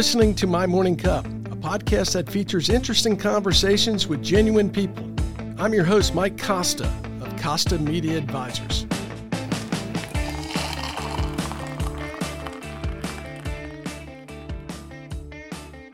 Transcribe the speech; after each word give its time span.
listening 0.00 0.34
to 0.34 0.46
My 0.46 0.66
Morning 0.66 0.96
Cup, 0.96 1.26
a 1.26 1.56
podcast 1.56 2.14
that 2.14 2.26
features 2.26 2.70
interesting 2.70 3.18
conversations 3.18 4.06
with 4.06 4.22
genuine 4.22 4.70
people. 4.70 5.04
I'm 5.58 5.74
your 5.74 5.84
host, 5.84 6.14
Mike 6.14 6.38
Costa 6.38 6.90
of 7.20 7.36
Costa 7.38 7.78
Media 7.78 8.16
Advisors. 8.16 8.86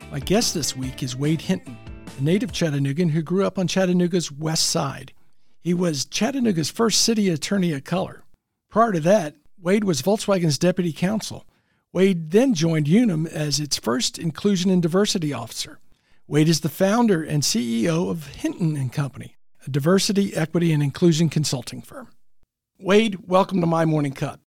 My 0.09 0.19
guest 0.19 0.53
this 0.53 0.73
week 0.73 1.03
is 1.03 1.17
Wade 1.17 1.41
Hinton, 1.41 1.77
a 2.17 2.23
native 2.23 2.53
Chattanoogan 2.53 3.09
who 3.09 3.21
grew 3.21 3.45
up 3.45 3.59
on 3.59 3.67
Chattanooga's 3.67 4.31
west 4.31 4.69
side. 4.69 5.11
He 5.59 5.73
was 5.73 6.05
Chattanooga's 6.05 6.71
first 6.71 7.01
city 7.01 7.27
attorney 7.27 7.73
of 7.73 7.83
color. 7.83 8.23
Prior 8.69 8.93
to 8.93 9.01
that, 9.01 9.35
Wade 9.59 9.83
was 9.83 10.01
Volkswagen's 10.01 10.57
deputy 10.57 10.93
counsel. 10.93 11.45
Wade 11.97 12.29
then 12.29 12.53
joined 12.53 12.87
Unum 12.87 13.25
as 13.25 13.59
its 13.59 13.75
first 13.75 14.19
inclusion 14.19 14.69
and 14.69 14.83
diversity 14.83 15.33
officer. 15.33 15.79
Wade 16.27 16.47
is 16.47 16.59
the 16.59 16.69
founder 16.69 17.23
and 17.23 17.41
CEO 17.41 18.11
of 18.11 18.27
Hinton 18.27 18.75
and 18.77 18.93
Company, 18.93 19.35
a 19.65 19.71
diversity, 19.71 20.35
equity, 20.35 20.71
and 20.71 20.83
inclusion 20.83 21.27
consulting 21.27 21.81
firm. 21.81 22.09
Wade, 22.77 23.27
welcome 23.27 23.61
to 23.61 23.65
My 23.65 23.83
Morning 23.83 24.13
Cup. 24.13 24.39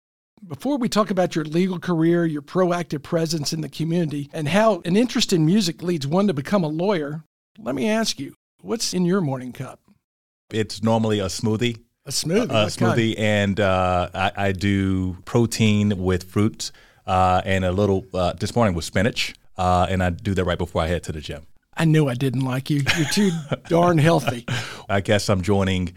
Before 0.47 0.77
we 0.77 0.87
talk 0.87 1.11
about 1.11 1.35
your 1.35 1.43
legal 1.43 1.77
career, 1.77 2.25
your 2.25 2.41
proactive 2.41 3.03
presence 3.03 3.51
in 3.51 3.59
the 3.59 3.67
community, 3.67 4.29
and 4.31 4.47
how 4.47 4.81
an 4.85 4.95
interest 4.95 5.33
in 5.33 5.45
music 5.45 5.83
leads 5.83 6.07
one 6.07 6.27
to 6.27 6.33
become 6.33 6.63
a 6.63 6.69
lawyer, 6.69 7.25
let 7.59 7.75
me 7.75 7.89
ask 7.89 8.17
you, 8.17 8.33
what's 8.61 8.93
in 8.93 9.03
your 9.03 9.19
morning 9.19 9.51
cup? 9.51 9.81
It's 10.53 10.81
normally 10.81 11.19
a 11.19 11.25
smoothie. 11.25 11.81
A 12.05 12.11
smoothie. 12.11 12.45
A 12.45 12.67
smoothie, 12.67 13.19
and 13.19 13.59
uh, 13.59 14.09
I, 14.13 14.31
I, 14.37 14.51
do 14.53 15.17
protein 15.25 16.01
with 16.01 16.23
fruits 16.23 16.71
uh, 17.07 17.41
and 17.45 17.65
a 17.65 17.71
little 17.71 18.05
uh, 18.13 18.33
this 18.33 18.55
morning 18.55 18.75
with 18.75 18.85
spinach, 18.85 19.33
uh, 19.57 19.87
and 19.89 20.03
I 20.03 20.09
do 20.09 20.33
that 20.33 20.43
right 20.43 20.57
before 20.57 20.81
I 20.81 20.87
head 20.87 21.03
to 21.03 21.11
the 21.11 21.21
gym. 21.21 21.45
I 21.77 21.85
knew 21.85 22.07
I 22.09 22.15
didn't 22.15 22.41
like 22.41 22.69
you. 22.69 22.81
You're 22.97 23.07
too 23.07 23.31
darn 23.67 23.97
healthy. 23.97 24.45
I 24.89 25.01
guess 25.01 25.29
I'm 25.29 25.41
joining 25.41 25.93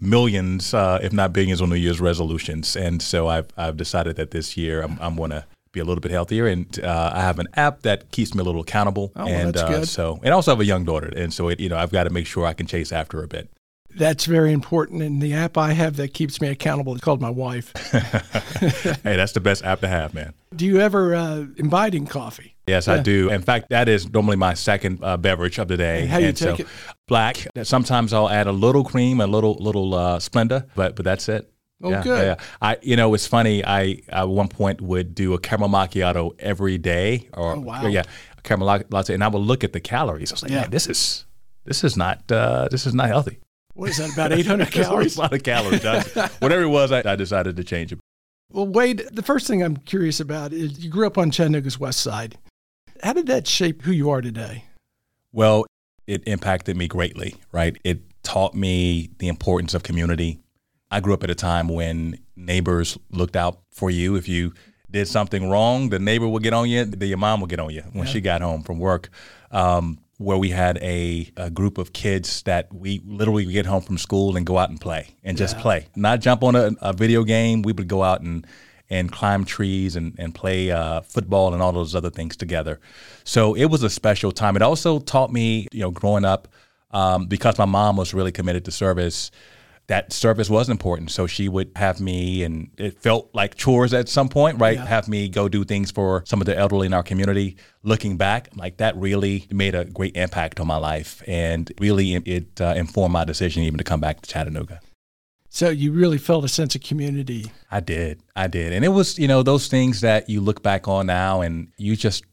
millions, 0.00 0.72
uh, 0.72 0.98
if 1.02 1.12
not 1.12 1.32
billions, 1.32 1.60
on 1.60 1.68
New 1.68 1.76
Year's 1.76 2.00
resolutions. 2.00 2.74
And 2.74 3.02
so 3.02 3.28
I've, 3.28 3.48
I've 3.56 3.76
decided 3.76 4.16
that 4.16 4.30
this 4.30 4.56
year 4.56 4.82
I'm, 4.82 4.98
I'm 5.00 5.16
going 5.16 5.30
to 5.30 5.44
be 5.72 5.80
a 5.80 5.84
little 5.84 6.00
bit 6.00 6.10
healthier. 6.10 6.46
And 6.46 6.82
uh, 6.82 7.12
I 7.14 7.20
have 7.20 7.38
an 7.38 7.48
app 7.54 7.82
that 7.82 8.10
keeps 8.10 8.34
me 8.34 8.40
a 8.40 8.44
little 8.44 8.62
accountable. 8.62 9.12
Oh, 9.14 9.26
and 9.26 9.54
well, 9.54 9.82
uh, 9.82 9.84
so, 9.84 10.18
and 10.22 10.28
I 10.28 10.30
also 10.32 10.52
have 10.52 10.60
a 10.60 10.64
young 10.64 10.84
daughter. 10.84 11.12
And 11.14 11.32
so, 11.32 11.48
it, 11.48 11.60
you 11.60 11.68
know, 11.68 11.76
I've 11.76 11.92
got 11.92 12.04
to 12.04 12.10
make 12.10 12.26
sure 12.26 12.46
I 12.46 12.54
can 12.54 12.66
chase 12.66 12.90
after 12.90 13.18
her 13.18 13.24
a 13.24 13.28
bit. 13.28 13.50
That's 13.96 14.24
very 14.24 14.52
important. 14.52 15.02
And 15.02 15.20
the 15.20 15.34
app 15.34 15.58
I 15.58 15.72
have 15.72 15.96
that 15.96 16.14
keeps 16.14 16.40
me 16.40 16.48
accountable 16.48 16.94
is 16.94 17.00
called 17.00 17.20
my 17.20 17.30
wife. 17.30 17.72
hey, 19.02 19.16
that's 19.16 19.32
the 19.32 19.40
best 19.40 19.64
app 19.64 19.80
to 19.80 19.88
have, 19.88 20.14
man. 20.14 20.32
Do 20.54 20.66
you 20.66 20.80
ever 20.80 21.14
uh, 21.14 21.46
imbibe 21.56 21.94
in 21.94 22.06
coffee? 22.06 22.54
Yes, 22.66 22.86
yeah. 22.86 22.94
I 22.94 22.98
do. 23.00 23.30
In 23.30 23.42
fact, 23.42 23.70
that 23.70 23.88
is 23.88 24.10
normally 24.12 24.36
my 24.36 24.54
second 24.54 25.00
uh, 25.02 25.16
beverage 25.16 25.58
of 25.58 25.68
the 25.68 25.76
day. 25.76 26.02
And 26.02 26.10
how 26.10 26.18
you 26.18 26.28
and 26.28 26.36
take 26.36 26.56
so, 26.56 26.62
it? 26.62 26.68
Black. 27.08 27.46
Sometimes 27.62 28.12
I'll 28.12 28.28
add 28.28 28.46
a 28.46 28.52
little 28.52 28.84
cream, 28.84 29.20
a 29.20 29.26
little 29.26 29.54
little 29.54 29.94
uh, 29.94 30.18
Splenda, 30.18 30.66
but 30.74 30.96
but 30.96 31.04
that's 31.04 31.28
it. 31.28 31.50
Oh, 31.82 31.90
yeah, 31.90 32.02
good. 32.02 32.26
Yeah. 32.26 32.44
I, 32.60 32.76
you 32.82 32.94
know, 32.94 33.14
it's 33.14 33.26
funny. 33.26 33.64
I 33.64 34.02
at 34.08 34.28
one 34.28 34.48
point 34.48 34.80
would 34.82 35.14
do 35.14 35.32
a 35.32 35.38
caramel 35.38 35.70
macchiato 35.70 36.32
every 36.38 36.78
day, 36.78 37.28
or 37.32 37.56
oh, 37.56 37.60
wow. 37.60 37.86
yeah, 37.86 38.02
a 38.36 38.42
caramel 38.42 38.82
latte, 38.90 39.14
and 39.14 39.24
I 39.24 39.28
would 39.28 39.38
look 39.42 39.64
at 39.64 39.72
the 39.72 39.80
calories. 39.80 40.30
I 40.30 40.34
was 40.34 40.42
like, 40.42 40.52
yeah. 40.52 40.62
man, 40.62 40.70
this 40.70 40.86
is 40.86 41.24
this 41.64 41.82
is 41.82 41.96
not 41.96 42.30
uh, 42.30 42.68
this 42.70 42.86
is 42.86 42.94
not 42.94 43.08
healthy. 43.08 43.38
What 43.74 43.90
is 43.90 43.98
that? 43.98 44.12
About 44.12 44.32
800 44.32 44.70
calories? 44.72 45.16
a 45.16 45.20
lot 45.20 45.32
of 45.32 45.42
calories. 45.42 45.82
Whatever 46.40 46.62
it 46.62 46.68
was, 46.68 46.92
I, 46.92 47.02
I 47.04 47.16
decided 47.16 47.56
to 47.56 47.64
change 47.64 47.92
it. 47.92 47.98
Well, 48.52 48.66
Wade, 48.66 49.04
the 49.12 49.22
first 49.22 49.46
thing 49.46 49.62
I'm 49.62 49.76
curious 49.76 50.18
about 50.18 50.52
is 50.52 50.84
you 50.84 50.90
grew 50.90 51.06
up 51.06 51.16
on 51.16 51.30
Chattanooga's 51.30 51.78
west 51.78 52.00
side. 52.00 52.36
How 53.02 53.12
did 53.12 53.26
that 53.28 53.46
shape 53.46 53.82
who 53.82 53.92
you 53.92 54.10
are 54.10 54.20
today? 54.20 54.64
Well, 55.32 55.66
it 56.06 56.26
impacted 56.26 56.76
me 56.76 56.88
greatly, 56.88 57.36
right? 57.52 57.76
It 57.84 58.00
taught 58.22 58.54
me 58.54 59.10
the 59.18 59.28
importance 59.28 59.74
of 59.74 59.84
community. 59.84 60.40
I 60.90 61.00
grew 61.00 61.14
up 61.14 61.22
at 61.22 61.30
a 61.30 61.34
time 61.34 61.68
when 61.68 62.18
neighbors 62.34 62.98
looked 63.10 63.36
out 63.36 63.60
for 63.70 63.90
you. 63.90 64.16
If 64.16 64.28
you 64.28 64.52
did 64.90 65.06
something 65.06 65.48
wrong, 65.48 65.90
the 65.90 66.00
neighbor 66.00 66.26
would 66.28 66.42
get 66.42 66.52
on 66.52 66.68
you, 66.68 66.84
the, 66.84 67.06
your 67.06 67.18
mom 67.18 67.40
would 67.40 67.50
get 67.50 67.60
on 67.60 67.70
you 67.70 67.82
when 67.92 68.06
yeah. 68.06 68.12
she 68.12 68.20
got 68.20 68.42
home 68.42 68.62
from 68.62 68.80
work. 68.80 69.10
Um, 69.52 69.98
where 70.20 70.36
we 70.36 70.50
had 70.50 70.76
a, 70.82 71.30
a, 71.38 71.48
group 71.48 71.78
of 71.78 71.94
kids 71.94 72.42
that 72.42 72.70
we 72.74 73.00
literally 73.06 73.46
get 73.46 73.64
home 73.64 73.80
from 73.80 73.96
school 73.96 74.36
and 74.36 74.44
go 74.44 74.58
out 74.58 74.68
and 74.68 74.78
play 74.78 75.08
and 75.24 75.38
just 75.38 75.56
yeah. 75.56 75.62
play, 75.62 75.86
not 75.96 76.20
jump 76.20 76.44
on 76.44 76.54
a, 76.54 76.72
a, 76.82 76.92
video 76.92 77.24
game. 77.24 77.62
We 77.62 77.72
would 77.72 77.88
go 77.88 78.02
out 78.02 78.20
and 78.20 78.46
and 78.90 79.10
climb 79.10 79.46
trees 79.46 79.96
and 79.96 80.14
and 80.18 80.34
play 80.34 80.70
uh, 80.70 81.00
football 81.00 81.54
and 81.54 81.62
all 81.62 81.72
those 81.72 81.94
other 81.94 82.10
things 82.10 82.36
together. 82.36 82.80
So 83.24 83.54
it 83.54 83.66
was 83.66 83.82
a 83.82 83.88
special 83.88 84.30
time. 84.30 84.56
It 84.56 84.62
also 84.62 84.98
taught 84.98 85.32
me, 85.32 85.66
you 85.72 85.80
know, 85.80 85.90
growing 85.90 86.26
up 86.26 86.48
um, 86.90 87.26
because 87.26 87.56
my 87.56 87.64
mom 87.64 87.96
was 87.96 88.12
really 88.12 88.32
committed 88.32 88.66
to 88.66 88.70
service 88.70 89.30
that 89.90 90.12
service 90.12 90.48
was 90.48 90.68
important. 90.68 91.10
So 91.10 91.26
she 91.26 91.48
would 91.48 91.72
have 91.74 92.00
me, 92.00 92.44
and 92.44 92.70
it 92.78 93.02
felt 93.02 93.28
like 93.34 93.56
chores 93.56 93.92
at 93.92 94.08
some 94.08 94.28
point, 94.28 94.60
right? 94.60 94.76
Yeah. 94.76 94.86
Have 94.86 95.08
me 95.08 95.28
go 95.28 95.48
do 95.48 95.64
things 95.64 95.90
for 95.90 96.22
some 96.26 96.40
of 96.40 96.46
the 96.46 96.56
elderly 96.56 96.86
in 96.86 96.94
our 96.94 97.02
community. 97.02 97.56
Looking 97.82 98.16
back, 98.16 98.50
like 98.54 98.76
that 98.76 98.96
really 98.96 99.48
made 99.50 99.74
a 99.74 99.84
great 99.84 100.16
impact 100.16 100.60
on 100.60 100.68
my 100.68 100.76
life, 100.76 101.24
and 101.26 101.72
really 101.80 102.14
it 102.14 102.60
uh, 102.60 102.74
informed 102.76 103.12
my 103.12 103.24
decision 103.24 103.64
even 103.64 103.78
to 103.78 103.84
come 103.84 104.00
back 104.00 104.20
to 104.20 104.30
Chattanooga. 104.30 104.78
So 105.48 105.70
you 105.70 105.90
really 105.90 106.18
felt 106.18 106.44
a 106.44 106.48
sense 106.48 106.76
of 106.76 106.82
community. 106.82 107.50
I 107.68 107.80
did. 107.80 108.22
I 108.36 108.46
did. 108.46 108.72
And 108.72 108.84
it 108.84 108.90
was, 108.90 109.18
you 109.18 109.26
know, 109.26 109.42
those 109.42 109.66
things 109.66 110.02
that 110.02 110.30
you 110.30 110.40
look 110.40 110.62
back 110.62 110.86
on 110.86 111.06
now 111.06 111.40
and 111.40 111.66
you 111.76 111.96
just 111.96 112.24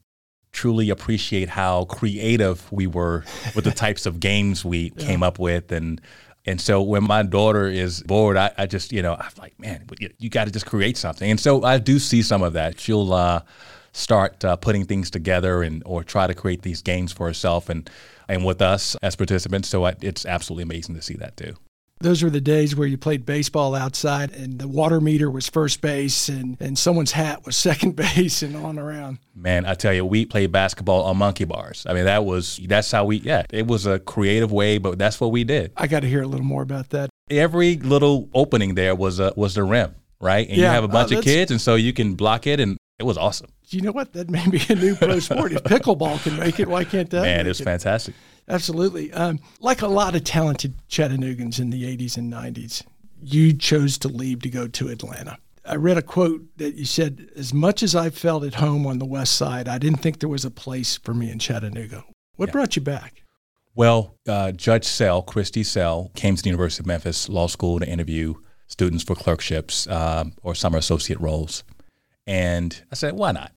truly 0.51 0.91
appreciate 0.91 1.50
how 1.50 1.85
creative 1.85 2.72
we 2.72 2.85
were 2.85 3.24
with 3.56 3.66
the 3.66 3.72
types 3.85 4.06
of 4.06 4.19
games 4.19 4.63
we 4.63 4.94
yeah. 4.95 5.07
came 5.07 5.24
up 5.24 5.39
with 5.39 5.72
and 5.72 6.00
and 6.47 6.62
so 6.62 6.81
when 6.81 7.03
my 7.03 7.24
daughter 7.24 7.68
is 7.68 8.02
bored, 8.03 8.38
I, 8.38 8.52
I 8.58 8.66
just, 8.68 8.94
you 8.94 9.02
know, 9.02 9.16
I'm 9.16 9.31
like, 9.38 9.59
man, 9.59 9.85
you, 10.00 10.09
you 10.18 10.30
got 10.30 10.46
to 10.46 10.52
just 10.52 10.66
create 10.66 10.96
something. 10.96 11.30
And 11.30 11.40
so 11.40 11.63
I 11.63 11.78
do 11.78 12.00
see 12.00 12.22
some 12.22 12.41
of 12.41 12.53
that. 12.53 12.80
She'll 12.80 13.12
uh, 13.12 13.41
start 13.91 14.46
uh, 14.46 14.56
putting 14.56 14.86
things 14.86 15.09
together 15.09 15.62
and 15.62 15.84
or 15.86 16.03
try 16.03 16.25
to 16.25 16.34
create 16.34 16.62
these 16.62 16.81
games 16.81 17.12
for 17.12 17.28
herself 17.28 17.69
and 17.69 17.90
and 18.30 18.46
with 18.46 18.62
us 18.62 18.96
as 19.02 19.16
participants. 19.16 19.68
So 19.68 19.86
I, 19.86 19.96
it's 20.02 20.25
absolutely 20.25 20.63
amazing 20.63 20.96
to 20.96 21.02
see 21.02 21.16
that 21.16 21.36
too. 21.38 21.56
Those 22.00 22.22
were 22.22 22.30
the 22.30 22.41
days 22.41 22.75
where 22.75 22.88
you 22.88 22.97
played 22.97 23.25
baseball 23.25 23.74
outside 23.74 24.31
and 24.31 24.59
the 24.59 24.68
water 24.68 25.02
meter 25.02 25.31
was 25.31 25.50
first 25.50 25.81
base 25.81 26.30
and, 26.30 26.58
and 26.59 26.78
someone's 26.78 27.13
hat 27.13 27.46
was 27.46 27.56
second 27.68 27.96
base 27.96 28.44
and 28.44 28.56
on 28.56 28.78
around. 28.78 29.19
Man, 29.35 29.66
I 29.66 29.74
tell 29.74 29.94
you, 29.94 30.06
we 30.06 30.25
played 30.25 30.52
basketball 30.52 31.03
on 31.03 31.18
monkey 31.18 31.46
bars. 31.46 31.86
I 31.90 31.94
mean, 31.94 32.06
that 32.06 32.25
was, 32.25 32.59
that's 32.68 32.91
how 32.91 33.06
we, 33.06 33.18
yeah, 33.18 33.46
it 33.52 33.68
was 33.68 33.86
a 33.86 34.00
creative 34.00 34.52
way, 34.52 34.78
but 34.78 34.97
that's 34.97 35.19
what 35.19 35.31
we 35.31 35.44
did. 35.44 35.72
I 35.75 35.88
got 35.88 36.02
to 36.02 36.07
hear 36.07 36.22
a 36.22 36.28
little 36.28 36.46
more 36.46 36.62
about 36.62 36.90
that. 36.90 37.09
Every 37.30 37.78
little 37.78 38.30
opening 38.34 38.75
there 38.75 38.96
was 38.96 39.19
a, 39.19 39.34
was 39.36 39.56
the 39.56 39.63
rim, 39.63 39.96
right? 40.22 40.47
And 40.47 40.57
yeah, 40.57 40.66
you 40.66 40.72
have 40.72 40.84
a 40.84 40.88
bunch 40.88 41.12
uh, 41.12 41.18
of 41.18 41.24
kids, 41.24 41.52
and 41.52 41.59
so 41.59 41.75
you 41.75 41.94
can 41.94 42.16
block 42.16 42.47
it, 42.47 42.59
and 42.59 42.78
it 43.00 43.03
was 43.03 43.18
awesome. 43.18 43.50
You 43.69 43.81
know 43.81 43.91
what? 43.91 44.13
That 44.13 44.30
may 44.30 44.47
be 44.47 44.62
a 44.69 44.75
new 44.75 44.96
pro 44.96 45.19
sport. 45.19 45.52
if 45.52 45.63
pickleball 45.63 46.24
can 46.24 46.40
make 46.40 46.59
it, 46.59 46.68
why 46.68 46.86
can't 46.86 47.09
that? 47.09 47.24
Man, 47.24 47.47
it's 47.47 47.59
it? 47.59 47.66
fantastic. 47.66 48.16
Absolutely. 48.47 49.12
Um, 49.13 49.40
like 49.59 49.81
a 49.81 49.88
lot 49.88 50.16
of 50.16 50.24
talented 50.24 50.75
Chattanoogans 50.90 51.59
in 51.59 51.69
the 51.69 51.84
80s 51.84 52.18
and 52.18 52.31
90s, 52.31 52.84
you 53.22 53.53
chose 53.53 53.97
to 54.00 54.08
leave 54.08 54.41
to 54.41 54.50
go 54.50 54.68
to 54.68 54.88
Atlanta. 54.88 55.38
I 55.66 55.75
read 55.75 55.97
a 55.97 56.02
quote 56.02 56.46
that 56.57 56.75
you 56.75 56.86
said, 56.86 57.30
As 57.36 57.53
much 57.53 57.84
as 57.84 57.94
I 57.94 58.09
felt 58.09 58.46
at 58.46 58.56
home 58.56 58.88
on 58.88 59.00
the 59.00 59.06
West 59.06 59.34
Side, 59.34 59.68
I 59.68 59.78
didn't 59.78 60.00
think 60.00 60.19
there 60.19 60.30
was 60.30 60.46
a 60.46 60.52
place 60.52 60.97
for 60.97 61.13
me 61.13 61.30
in 61.30 61.40
Chattanooga. 61.40 62.06
What 62.38 62.50
yeah. 62.50 62.53
brought 62.53 62.75
you 62.78 62.81
back? 62.81 63.24
Well, 63.75 64.16
uh, 64.28 64.53
Judge 64.53 64.86
Sell, 64.86 65.22
Christy 65.22 65.63
Sell, 65.63 66.12
came 66.16 66.36
to 66.36 66.41
the 66.41 66.50
University 66.50 66.81
of 66.81 66.88
Memphis 66.88 67.28
Law 67.28 67.47
School 67.47 67.80
to 67.80 67.88
interview 67.88 68.36
students 68.68 69.03
for 69.03 69.16
clerkships 69.16 69.88
um, 69.88 70.34
or 70.41 70.56
summer 70.56 70.78
associate 70.78 71.19
roles. 71.19 71.63
And 72.25 72.81
I 72.91 72.96
said, 72.96 73.13
why 73.13 73.34
not? 73.34 73.52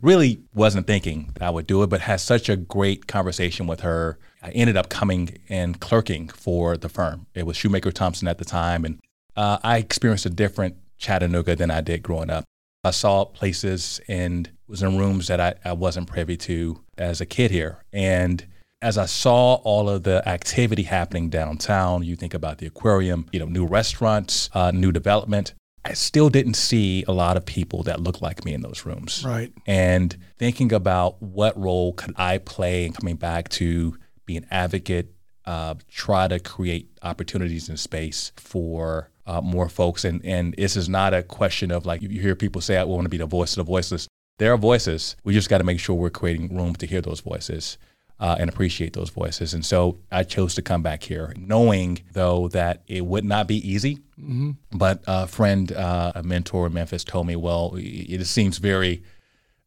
Really 0.00 0.42
wasn't 0.54 0.86
thinking 0.86 1.30
that 1.34 1.42
I 1.42 1.50
would 1.50 1.66
do 1.66 1.82
it, 1.82 1.88
but 1.88 2.02
had 2.02 2.20
such 2.20 2.48
a 2.48 2.56
great 2.56 3.06
conversation 3.06 3.66
with 3.66 3.80
her 3.80 4.18
I 4.46 4.50
ended 4.50 4.76
up 4.76 4.88
coming 4.88 5.38
and 5.48 5.80
clerking 5.80 6.28
for 6.28 6.76
the 6.76 6.88
firm. 6.88 7.26
It 7.34 7.46
was 7.46 7.56
Shumacker 7.56 7.92
Thompson 7.92 8.28
at 8.28 8.38
the 8.38 8.44
time, 8.44 8.84
and 8.84 9.00
uh, 9.34 9.58
I 9.64 9.78
experienced 9.78 10.24
a 10.24 10.30
different 10.30 10.76
Chattanooga 10.98 11.56
than 11.56 11.68
I 11.68 11.80
did 11.80 12.04
growing 12.04 12.30
up. 12.30 12.44
I 12.84 12.92
saw 12.92 13.24
places 13.24 14.00
and 14.06 14.48
was 14.68 14.84
in 14.84 14.96
rooms 14.96 15.26
that 15.26 15.40
I, 15.40 15.54
I 15.64 15.72
wasn't 15.72 16.06
privy 16.06 16.36
to 16.36 16.80
as 16.96 17.20
a 17.20 17.26
kid 17.26 17.50
here. 17.50 17.82
And 17.92 18.46
as 18.80 18.96
I 18.96 19.06
saw 19.06 19.54
all 19.54 19.90
of 19.90 20.04
the 20.04 20.26
activity 20.28 20.84
happening 20.84 21.28
downtown, 21.28 22.04
you 22.04 22.14
think 22.14 22.32
about 22.32 22.58
the 22.58 22.66
aquarium, 22.66 23.26
you 23.32 23.40
know, 23.40 23.46
new 23.46 23.66
restaurants, 23.66 24.48
uh, 24.54 24.70
new 24.70 24.92
development. 24.92 25.54
I 25.84 25.94
still 25.94 26.30
didn't 26.30 26.54
see 26.54 27.04
a 27.08 27.12
lot 27.12 27.36
of 27.36 27.44
people 27.44 27.82
that 27.84 28.00
looked 28.00 28.22
like 28.22 28.44
me 28.44 28.54
in 28.54 28.60
those 28.60 28.86
rooms. 28.86 29.24
Right. 29.24 29.52
And 29.66 30.16
thinking 30.38 30.72
about 30.72 31.20
what 31.20 31.58
role 31.58 31.92
could 31.92 32.14
I 32.16 32.38
play 32.38 32.86
in 32.86 32.92
coming 32.92 33.16
back 33.16 33.48
to 33.50 33.96
be 34.26 34.36
an 34.36 34.46
advocate, 34.50 35.14
uh, 35.46 35.74
try 35.88 36.28
to 36.28 36.38
create 36.38 36.90
opportunities 37.02 37.68
in 37.68 37.76
space 37.76 38.32
for 38.36 39.10
uh, 39.26 39.40
more 39.40 39.68
folks. 39.68 40.04
And 40.04 40.24
and 40.24 40.54
this 40.54 40.76
is 40.76 40.88
not 40.88 41.14
a 41.14 41.22
question 41.22 41.70
of 41.70 41.86
like 41.86 42.02
you 42.02 42.08
hear 42.08 42.34
people 42.34 42.60
say 42.60 42.76
I 42.76 42.84
want 42.84 43.04
to 43.04 43.08
be 43.08 43.16
the 43.16 43.26
voice 43.26 43.56
of 43.56 43.64
the 43.64 43.70
voiceless. 43.70 44.08
There 44.38 44.52
are 44.52 44.58
voices. 44.58 45.16
We 45.24 45.32
just 45.32 45.48
got 45.48 45.58
to 45.58 45.64
make 45.64 45.80
sure 45.80 45.96
we're 45.96 46.10
creating 46.10 46.54
room 46.54 46.74
to 46.76 46.86
hear 46.86 47.00
those 47.00 47.20
voices. 47.20 47.78
Uh, 48.18 48.34
and 48.38 48.48
appreciate 48.48 48.94
those 48.94 49.10
voices. 49.10 49.52
And 49.52 49.62
so 49.62 49.98
I 50.10 50.22
chose 50.22 50.54
to 50.54 50.62
come 50.62 50.80
back 50.82 51.02
here, 51.02 51.34
knowing 51.36 51.98
though 52.14 52.48
that 52.48 52.80
it 52.86 53.04
would 53.04 53.26
not 53.26 53.46
be 53.46 53.56
easy. 53.56 53.96
Mm-hmm. 54.18 54.52
But 54.72 55.04
a 55.06 55.26
friend, 55.26 55.70
uh, 55.70 56.12
a 56.14 56.22
mentor 56.22 56.68
in 56.68 56.72
Memphis, 56.72 57.04
told 57.04 57.26
me, 57.26 57.36
"Well, 57.36 57.74
it 57.76 58.24
seems 58.24 58.56
very 58.56 59.02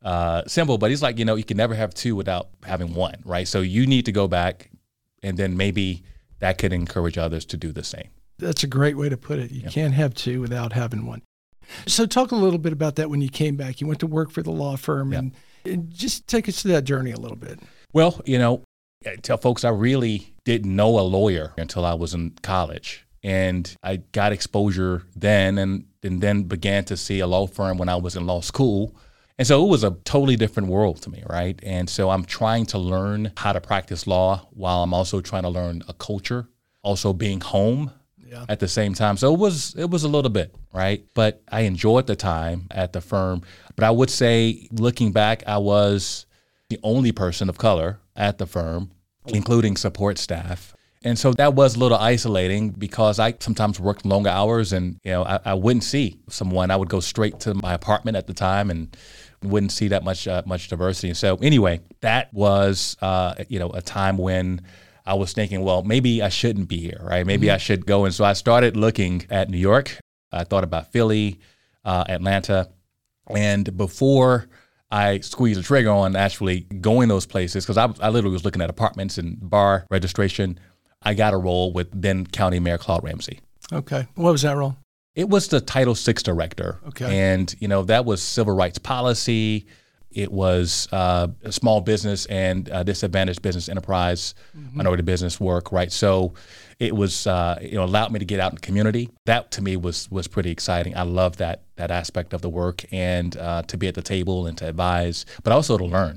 uh, 0.02 0.44
simple, 0.48 0.78
but 0.78 0.90
he's 0.90 1.02
like, 1.02 1.20
you 1.20 1.26
know, 1.26 1.36
you 1.36 1.44
can 1.44 1.58
never 1.58 1.76
have 1.76 1.94
two 1.94 2.16
without 2.16 2.50
having 2.64 2.94
one, 2.94 3.16
right? 3.26 3.48
So 3.48 3.62
you 3.62 3.86
need 3.86 4.06
to 4.06 4.12
go 4.12 4.28
back, 4.28 4.70
and 5.24 5.38
then 5.38 5.58
maybe 5.58 6.04
that 6.40 6.58
could 6.58 6.74
encourage 6.74 7.18
others 7.18 7.46
to 7.46 7.58
do 7.58 7.72
the 7.72 7.84
same." 7.84 8.10
That's 8.38 8.64
a 8.64 8.68
great 8.68 8.96
way 8.96 9.10
to 9.10 9.18
put 9.18 9.40
it. 9.40 9.52
You 9.52 9.70
can't 9.70 9.94
have 9.94 10.14
two 10.14 10.40
without 10.40 10.72
having 10.72 11.06
one. 11.06 11.22
So, 11.86 12.06
talk 12.06 12.32
a 12.32 12.36
little 12.36 12.58
bit 12.58 12.74
about 12.74 12.96
that 12.96 13.10
when 13.10 13.22
you 13.22 13.30
came 13.30 13.56
back. 13.56 13.80
You 13.82 13.88
went 13.88 14.00
to 14.00 14.08
work 14.08 14.32
for 14.32 14.42
the 14.42 14.52
law 14.52 14.76
firm, 14.76 15.14
and, 15.14 15.34
and 15.66 15.92
just 15.92 16.28
take 16.28 16.50
us 16.50 16.62
to 16.64 16.70
that 16.70 16.84
journey 16.84 17.12
a 17.12 17.20
little 17.20 17.38
bit. 17.38 17.60
Well, 17.94 18.22
you 18.26 18.40
know, 18.40 18.64
I 19.06 19.16
tell 19.16 19.38
folks 19.38 19.64
I 19.64 19.70
really 19.70 20.34
didn't 20.44 20.76
know 20.76 21.00
a 21.00 21.02
lawyer 21.02 21.54
until 21.58 21.86
I 21.86 21.94
was 21.94 22.14
in 22.14 22.32
college. 22.42 23.06
And 23.24 23.74
I 23.84 23.98
got 23.98 24.32
exposure 24.32 25.04
then 25.16 25.58
and, 25.58 25.86
and 26.04 26.22
then 26.22 26.44
began 26.44 26.86
to 26.86 26.98
see 26.98 27.20
a 27.20 27.28
law 27.28 27.48
firm 27.48 27.78
when 27.78 27.90
I 27.90 27.98
was 27.98 28.16
in 28.16 28.26
law 28.26 28.42
school. 28.42 28.96
And 29.40 29.48
so 29.48 29.64
it 29.66 29.70
was 29.70 29.86
a 29.86 29.92
totally 30.04 30.36
different 30.36 30.68
world 30.68 31.02
to 31.04 31.10
me, 31.10 31.24
right? 31.26 31.58
And 31.64 31.90
so 31.90 32.10
I'm 32.10 32.26
trying 32.26 32.66
to 32.68 32.78
learn 32.78 33.32
how 33.38 33.54
to 33.54 33.62
practice 33.62 34.06
law 34.06 34.46
while 34.52 34.84
I'm 34.84 34.94
also 34.94 35.22
trying 35.22 35.44
to 35.44 35.50
learn 35.50 35.82
a 35.88 35.94
culture, 35.94 36.50
also 36.84 37.14
being 37.14 37.40
home 37.40 37.90
yeah. 38.22 38.44
at 38.50 38.60
the 38.60 38.68
same 38.68 38.94
time. 38.94 39.16
So 39.16 39.34
it 39.34 39.40
was 39.40 39.76
it 39.76 39.90
was 39.90 40.04
a 40.04 40.10
little 40.10 40.30
bit, 40.30 40.54
right? 40.74 41.06
But 41.16 41.42
I 41.50 41.62
enjoyed 41.62 42.06
the 42.06 42.18
time 42.18 42.68
at 42.70 42.92
the 42.92 43.00
firm. 43.00 43.44
But 43.78 43.86
I 43.86 43.92
would 43.92 44.10
say 44.10 44.68
looking 44.74 45.14
back, 45.14 45.44
I 45.48 45.58
was 45.58 46.26
the 46.68 46.80
only 46.84 47.14
person 47.14 47.48
of 47.48 47.58
color 47.58 48.02
at 48.18 48.40
the 48.40 48.46
firm, 48.46 48.92
including 49.26 49.78
support 49.78 50.18
staff. 50.18 50.76
And 51.02 51.18
so 51.18 51.32
that 51.34 51.54
was 51.54 51.78
a 51.78 51.80
little 51.80 51.98
isolating 51.98 52.72
because 52.72 53.20
I 53.20 53.34
sometimes 53.40 53.80
worked 53.80 54.06
longer 54.06 54.30
hours 54.30 54.74
and, 54.74 55.00
you 55.06 55.12
know, 55.12 55.24
I, 55.24 55.40
I 55.46 55.54
wouldn't 55.54 55.86
see 55.86 56.20
someone. 56.28 56.72
I 56.72 56.76
would 56.76 56.90
go 56.90 57.00
straight 57.00 57.40
to 57.42 57.54
my 57.54 57.74
apartment 57.74 58.18
at 58.18 58.28
the 58.28 58.34
time 58.34 58.70
and 58.70 58.96
wouldn't 59.44 59.72
see 59.72 59.90
that 59.90 60.04
much 60.04 60.28
uh, 60.28 60.44
much 60.46 60.68
diversity. 60.68 61.10
And 61.10 61.18
so 61.18 61.36
anyway, 61.38 61.82
that 62.02 62.34
was, 62.34 62.98
uh, 63.02 63.36
you 63.48 63.60
know, 63.60 63.70
a 63.70 63.82
time 63.82 64.18
when 64.18 64.62
I 65.06 65.14
was 65.16 65.34
thinking, 65.34 65.62
well, 65.64 65.84
maybe 65.84 66.22
I 66.22 66.30
shouldn't 66.30 66.68
be 66.68 66.78
here, 66.80 67.00
right? 67.02 67.26
Maybe 67.26 67.48
mm-hmm. 67.48 67.56
I 67.56 67.58
should 67.58 67.86
go. 67.86 68.06
And 68.06 68.14
so 68.14 68.24
I 68.24 68.34
started 68.34 68.78
looking 68.78 69.26
at 69.30 69.50
New 69.50 69.58
York. 69.58 69.98
I 70.32 70.44
thought 70.44 70.64
about 70.64 70.92
Philly, 70.92 71.40
uh, 71.84 72.04
Atlanta. 72.08 72.70
And 73.28 73.76
before 73.76 74.48
I 74.92 75.20
squeezed 75.20 75.60
the 75.60 75.64
trigger 75.64 75.92
on 75.92 76.16
actually 76.16 76.62
going 76.62 77.10
those 77.10 77.26
places 77.26 77.66
because 77.66 77.78
I, 77.78 77.86
I 78.06 78.10
literally 78.10 78.34
was 78.34 78.44
looking 78.44 78.62
at 78.62 78.70
apartments 78.70 79.18
and 79.18 79.38
bar 79.40 79.86
registration. 79.90 80.60
I 81.02 81.14
got 81.14 81.34
a 81.34 81.38
role 81.38 81.72
with 81.72 81.90
then 81.94 82.26
County 82.26 82.60
Mayor 82.60 82.78
Claude 82.78 83.04
Ramsey. 83.04 83.40
Okay. 83.72 84.08
What 84.16 84.32
was 84.32 84.42
that 84.42 84.58
role? 84.58 84.78
It 85.16 85.30
was 85.30 85.48
the 85.48 85.60
Title 85.60 85.96
VI 85.96 86.14
director. 86.24 86.80
Okay. 86.88 87.34
And, 87.34 87.54
you 87.60 87.68
know, 87.68 87.84
that 87.84 88.06
was 88.06 88.22
civil 88.22 88.56
rights 88.56 88.78
policy. 88.78 89.68
It 90.12 90.32
was 90.32 90.88
uh, 90.92 91.28
a 91.44 91.52
small 91.52 91.82
business 91.82 92.26
and 92.28 92.66
disadvantaged 92.86 93.42
business 93.42 93.70
enterprise, 93.70 94.34
mm-hmm. 94.58 94.78
minority 94.78 95.04
business 95.04 95.40
work, 95.40 95.72
right? 95.72 95.92
So 95.92 96.34
it 96.80 96.96
was, 96.96 97.28
uh, 97.28 97.60
you 97.62 97.76
know, 97.76 97.84
allowed 97.84 98.12
me 98.12 98.20
to 98.20 98.26
get 98.26 98.40
out 98.40 98.52
in 98.52 98.56
the 98.56 98.62
community. 98.62 99.10
That 99.26 99.52
to 99.52 99.62
me 99.62 99.78
was 99.78 100.10
was 100.10 100.28
pretty 100.28 100.50
exciting. 100.50 100.98
I 100.98 101.04
love 101.04 101.38
that 101.38 101.64
that 101.76 101.92
aspect 101.92 102.34
of 102.34 102.42
the 102.42 102.50
work 102.50 102.86
and 102.92 103.36
uh, 103.38 103.64
to 103.64 103.78
be 103.78 103.88
at 103.88 103.96
the 103.96 104.02
table 104.02 104.48
and 104.48 104.58
to 104.58 104.68
advise, 104.68 105.26
but 105.44 105.54
also 105.54 105.78
to 105.78 105.86
learn. 105.86 106.16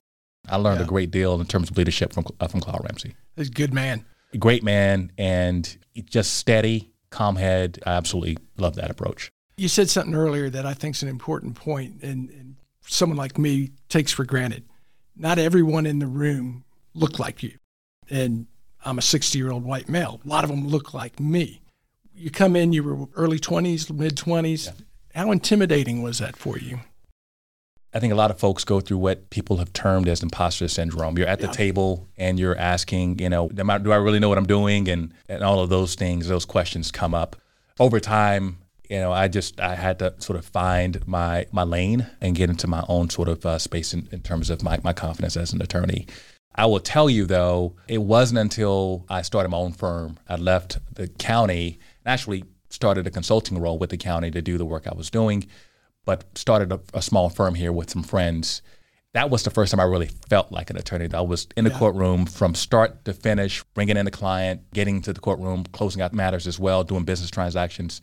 I 0.48 0.56
learned 0.56 0.80
yeah. 0.80 0.86
a 0.86 0.88
great 0.88 1.10
deal 1.10 1.40
in 1.40 1.46
terms 1.46 1.70
of 1.70 1.76
leadership 1.76 2.12
from 2.12 2.24
uh, 2.40 2.48
from 2.48 2.60
Claude 2.60 2.82
Ramsey. 2.84 3.14
He's 3.36 3.48
a 3.48 3.52
good 3.52 3.74
man. 3.74 4.04
A 4.32 4.38
great 4.38 4.62
man 4.62 5.12
and 5.18 5.76
just 6.06 6.36
steady, 6.36 6.91
calm 7.12 7.36
head. 7.36 7.78
I 7.86 7.92
absolutely 7.92 8.38
love 8.56 8.74
that 8.76 8.90
approach. 8.90 9.30
You 9.56 9.68
said 9.68 9.88
something 9.88 10.14
earlier 10.14 10.50
that 10.50 10.66
I 10.66 10.74
think 10.74 10.96
is 10.96 11.02
an 11.02 11.08
important 11.08 11.54
point, 11.54 12.02
and, 12.02 12.30
and 12.30 12.56
someone 12.86 13.16
like 13.16 13.38
me 13.38 13.70
takes 13.88 14.10
for 14.10 14.24
granted. 14.24 14.64
Not 15.16 15.38
everyone 15.38 15.86
in 15.86 15.98
the 15.98 16.06
room 16.06 16.64
looked 16.94 17.20
like 17.20 17.42
you. 17.42 17.52
And 18.10 18.46
I'm 18.84 18.98
a 18.98 19.02
60 19.02 19.38
year 19.38 19.52
old 19.52 19.64
white 19.64 19.88
male. 19.88 20.20
A 20.24 20.28
lot 20.28 20.44
of 20.44 20.50
them 20.50 20.66
look 20.66 20.94
like 20.94 21.20
me. 21.20 21.60
You 22.14 22.30
come 22.30 22.56
in, 22.56 22.72
you 22.72 22.82
were 22.82 23.06
early 23.14 23.38
20s, 23.38 23.90
mid 23.90 24.16
20s. 24.16 24.66
Yeah. 24.66 24.72
How 25.14 25.30
intimidating 25.30 26.02
was 26.02 26.18
that 26.18 26.36
for 26.36 26.58
you? 26.58 26.80
I 27.94 28.00
think 28.00 28.12
a 28.12 28.16
lot 28.16 28.30
of 28.30 28.38
folks 28.38 28.64
go 28.64 28.80
through 28.80 28.98
what 28.98 29.28
people 29.30 29.58
have 29.58 29.72
termed 29.72 30.08
as 30.08 30.22
imposter 30.22 30.66
syndrome. 30.66 31.18
You're 31.18 31.26
at 31.26 31.40
the 31.40 31.46
yeah. 31.46 31.52
table 31.52 32.08
and 32.16 32.38
you're 32.38 32.56
asking, 32.56 33.18
you 33.18 33.28
know, 33.28 33.48
do 33.48 33.92
I 33.92 33.96
really 33.96 34.18
know 34.18 34.30
what 34.30 34.38
I'm 34.38 34.46
doing? 34.46 34.88
And, 34.88 35.12
and 35.28 35.42
all 35.42 35.60
of 35.60 35.68
those 35.68 35.94
things, 35.94 36.28
those 36.28 36.46
questions 36.46 36.90
come 36.90 37.14
up. 37.14 37.36
Over 37.78 38.00
time, 38.00 38.58
you 38.88 38.98
know, 38.98 39.12
I 39.12 39.28
just 39.28 39.60
I 39.60 39.74
had 39.74 39.98
to 40.00 40.14
sort 40.18 40.38
of 40.38 40.44
find 40.44 41.06
my 41.06 41.46
my 41.50 41.62
lane 41.62 42.06
and 42.20 42.36
get 42.36 42.50
into 42.50 42.66
my 42.66 42.84
own 42.88 43.08
sort 43.08 43.28
of 43.28 43.44
uh, 43.46 43.58
space 43.58 43.94
in, 43.94 44.06
in 44.12 44.20
terms 44.20 44.50
of 44.50 44.62
my, 44.62 44.78
my 44.82 44.92
confidence 44.92 45.36
as 45.36 45.52
an 45.52 45.62
attorney. 45.62 46.06
I 46.54 46.66
will 46.66 46.80
tell 46.80 47.08
you 47.08 47.24
though, 47.24 47.74
it 47.88 48.02
wasn't 48.02 48.40
until 48.40 49.06
I 49.08 49.22
started 49.22 49.48
my 49.48 49.56
own 49.56 49.72
firm, 49.72 50.18
I 50.28 50.36
left 50.36 50.78
the 50.94 51.08
county 51.08 51.78
and 52.04 52.12
actually 52.12 52.44
started 52.68 53.06
a 53.06 53.10
consulting 53.10 53.58
role 53.58 53.78
with 53.78 53.90
the 53.90 53.96
county 53.96 54.30
to 54.30 54.42
do 54.42 54.58
the 54.58 54.66
work 54.66 54.86
I 54.86 54.94
was 54.94 55.08
doing, 55.10 55.46
but 56.04 56.25
started 56.37 56.72
a, 56.72 56.81
a 56.94 57.02
small 57.02 57.28
firm 57.28 57.54
here 57.54 57.72
with 57.72 57.90
some 57.90 58.02
friends. 58.02 58.62
That 59.14 59.28
was 59.28 59.43
the 59.43 59.50
first 59.50 59.70
time 59.70 59.81
I 59.81 59.84
really 59.84 60.10
felt 60.28 60.50
like 60.50 60.70
an 60.70 60.78
attorney. 60.78 61.08
I 61.12 61.20
was 61.20 61.46
in 61.56 61.64
the 61.64 61.70
yeah. 61.70 61.78
courtroom 61.78 62.25
from 62.25 62.54
start 62.54 63.04
to 63.04 63.12
finish, 63.12 63.62
bringing 63.75 63.96
in 63.96 64.06
the 64.06 64.10
client, 64.10 64.62
getting 64.72 65.02
to 65.02 65.12
the 65.12 65.20
courtroom, 65.20 65.64
closing 65.72 66.00
out 66.00 66.14
matters 66.14 66.46
as 66.46 66.58
well, 66.58 66.82
doing 66.82 67.04
business 67.04 67.31
transactions 67.31 68.00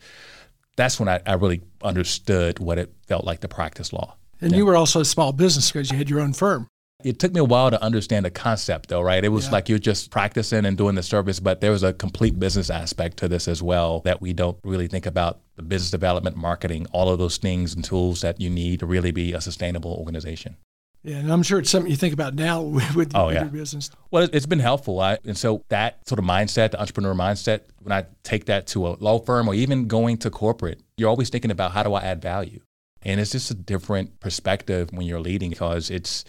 that's 0.80 0.98
when 0.98 1.08
I, 1.08 1.20
I 1.26 1.34
really 1.34 1.60
understood 1.82 2.58
what 2.58 2.78
it 2.78 2.92
felt 3.06 3.24
like 3.24 3.40
to 3.40 3.48
practice 3.48 3.92
law. 3.92 4.16
And 4.40 4.52
yeah. 4.52 4.58
you 4.58 4.66
were 4.66 4.76
also 4.76 5.00
a 5.00 5.04
small 5.04 5.32
business 5.32 5.70
because 5.70 5.90
you 5.90 5.98
had 5.98 6.08
your 6.08 6.20
own 6.20 6.32
firm. 6.32 6.68
It 7.04 7.18
took 7.18 7.32
me 7.32 7.40
a 7.40 7.44
while 7.44 7.70
to 7.70 7.82
understand 7.82 8.24
the 8.24 8.30
concept, 8.30 8.88
though, 8.88 9.00
right? 9.00 9.24
It 9.24 9.28
was 9.28 9.46
yeah. 9.46 9.52
like 9.52 9.68
you're 9.68 9.78
just 9.78 10.10
practicing 10.10 10.64
and 10.64 10.76
doing 10.76 10.94
the 10.94 11.02
service, 11.02 11.40
but 11.40 11.60
there 11.60 11.70
was 11.70 11.82
a 11.82 11.92
complete 11.92 12.38
business 12.38 12.70
aspect 12.70 13.16
to 13.18 13.28
this 13.28 13.48
as 13.48 13.62
well 13.62 14.00
that 14.00 14.20
we 14.20 14.32
don't 14.32 14.58
really 14.64 14.88
think 14.88 15.06
about 15.06 15.40
the 15.56 15.62
business 15.62 15.90
development, 15.90 16.36
marketing, 16.36 16.86
all 16.92 17.08
of 17.08 17.18
those 17.18 17.36
things 17.36 17.74
and 17.74 17.84
tools 17.84 18.20
that 18.22 18.40
you 18.40 18.50
need 18.50 18.80
to 18.80 18.86
really 18.86 19.10
be 19.10 19.32
a 19.32 19.40
sustainable 19.40 19.92
organization. 19.92 20.56
Yeah, 21.02 21.16
and 21.16 21.32
I'm 21.32 21.42
sure 21.42 21.58
it's 21.58 21.70
something 21.70 21.90
you 21.90 21.96
think 21.96 22.12
about 22.12 22.34
now 22.34 22.62
with, 22.94 23.12
oh, 23.14 23.30
yeah. 23.30 23.42
your 23.42 23.50
business. 23.50 23.90
Well, 24.10 24.28
it's 24.32 24.46
been 24.46 24.60
helpful. 24.60 25.00
I, 25.00 25.18
and 25.24 25.36
so 25.36 25.64
that 25.68 26.06
sort 26.06 26.18
of 26.18 26.24
mindset, 26.24 26.72
the 26.72 26.80
entrepreneur 26.80 27.14
mindset, 27.14 27.62
when 27.80 27.92
I 27.92 28.06
take 28.22 28.46
that 28.46 28.66
to 28.68 28.86
a 28.86 28.90
law 29.00 29.18
firm 29.18 29.48
or 29.48 29.54
even 29.54 29.88
going 29.88 30.18
to 30.18 30.30
corporate, 30.30 30.80
you're 30.96 31.08
always 31.08 31.30
thinking 31.30 31.50
about 31.50 31.72
how 31.72 31.82
do 31.82 31.94
I 31.94 32.02
add 32.02 32.20
value? 32.20 32.60
And 33.02 33.18
it's 33.18 33.32
just 33.32 33.50
a 33.50 33.54
different 33.54 34.20
perspective 34.20 34.90
when 34.92 35.06
you're 35.06 35.20
leading 35.20 35.50
because 35.50 35.90
it's 35.90 36.24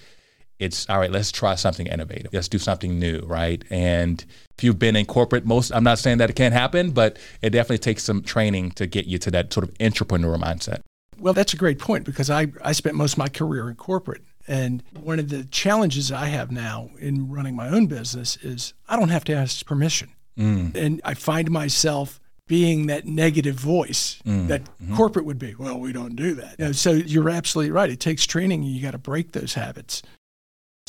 it's 0.61 0.87
all 0.89 0.99
right, 0.99 1.11
let's 1.11 1.31
try 1.31 1.55
something 1.55 1.87
innovative. 1.87 2.31
Let's 2.31 2.47
do 2.47 2.59
something 2.59 2.99
new, 2.99 3.19
right? 3.21 3.63
And 3.69 4.23
if 4.57 4.63
you've 4.63 4.79
been 4.79 4.95
in 4.95 5.05
corporate, 5.05 5.45
most 5.45 5.71
I'm 5.71 5.83
not 5.83 5.99
saying 5.99 6.19
that 6.19 6.29
it 6.29 6.35
can't 6.35 6.53
happen, 6.53 6.91
but 6.91 7.17
it 7.41 7.49
definitely 7.49 7.79
takes 7.79 8.03
some 8.03 8.21
training 8.21 8.71
to 8.71 8.85
get 8.85 9.07
you 9.07 9.17
to 9.19 9.31
that 9.31 9.51
sort 9.51 9.67
of 9.67 9.75
entrepreneur 9.81 10.37
mindset. 10.37 10.81
Well, 11.19 11.33
that's 11.33 11.53
a 11.53 11.57
great 11.57 11.79
point 11.79 12.05
because 12.05 12.29
I, 12.29 12.47
I 12.63 12.71
spent 12.71 12.95
most 12.95 13.13
of 13.13 13.17
my 13.17 13.29
career 13.29 13.69
in 13.69 13.75
corporate. 13.75 14.23
And 14.47 14.83
one 14.99 15.19
of 15.19 15.29
the 15.29 15.43
challenges 15.45 16.11
I 16.11 16.25
have 16.25 16.51
now 16.51 16.89
in 16.99 17.29
running 17.29 17.55
my 17.55 17.69
own 17.69 17.87
business 17.87 18.37
is 18.37 18.73
I 18.89 18.97
don't 18.97 19.09
have 19.09 19.23
to 19.25 19.33
ask 19.33 19.65
permission. 19.65 20.09
Mm. 20.37 20.75
And 20.75 21.01
I 21.03 21.13
find 21.13 21.51
myself 21.51 22.19
being 22.47 22.87
that 22.87 23.05
negative 23.05 23.55
voice 23.55 24.21
mm. 24.25 24.47
that 24.47 24.63
mm-hmm. 24.65 24.95
corporate 24.95 25.25
would 25.25 25.39
be. 25.39 25.55
Well, 25.55 25.79
we 25.79 25.93
don't 25.93 26.15
do 26.15 26.33
that. 26.35 26.55
You 26.59 26.65
know, 26.65 26.71
so 26.71 26.91
you're 26.91 27.29
absolutely 27.29 27.71
right. 27.71 27.89
It 27.89 27.99
takes 27.99 28.25
training 28.25 28.63
and 28.63 28.69
you 28.69 28.81
got 28.81 28.91
to 28.91 28.97
break 28.97 29.31
those 29.31 29.53
habits. 29.53 30.01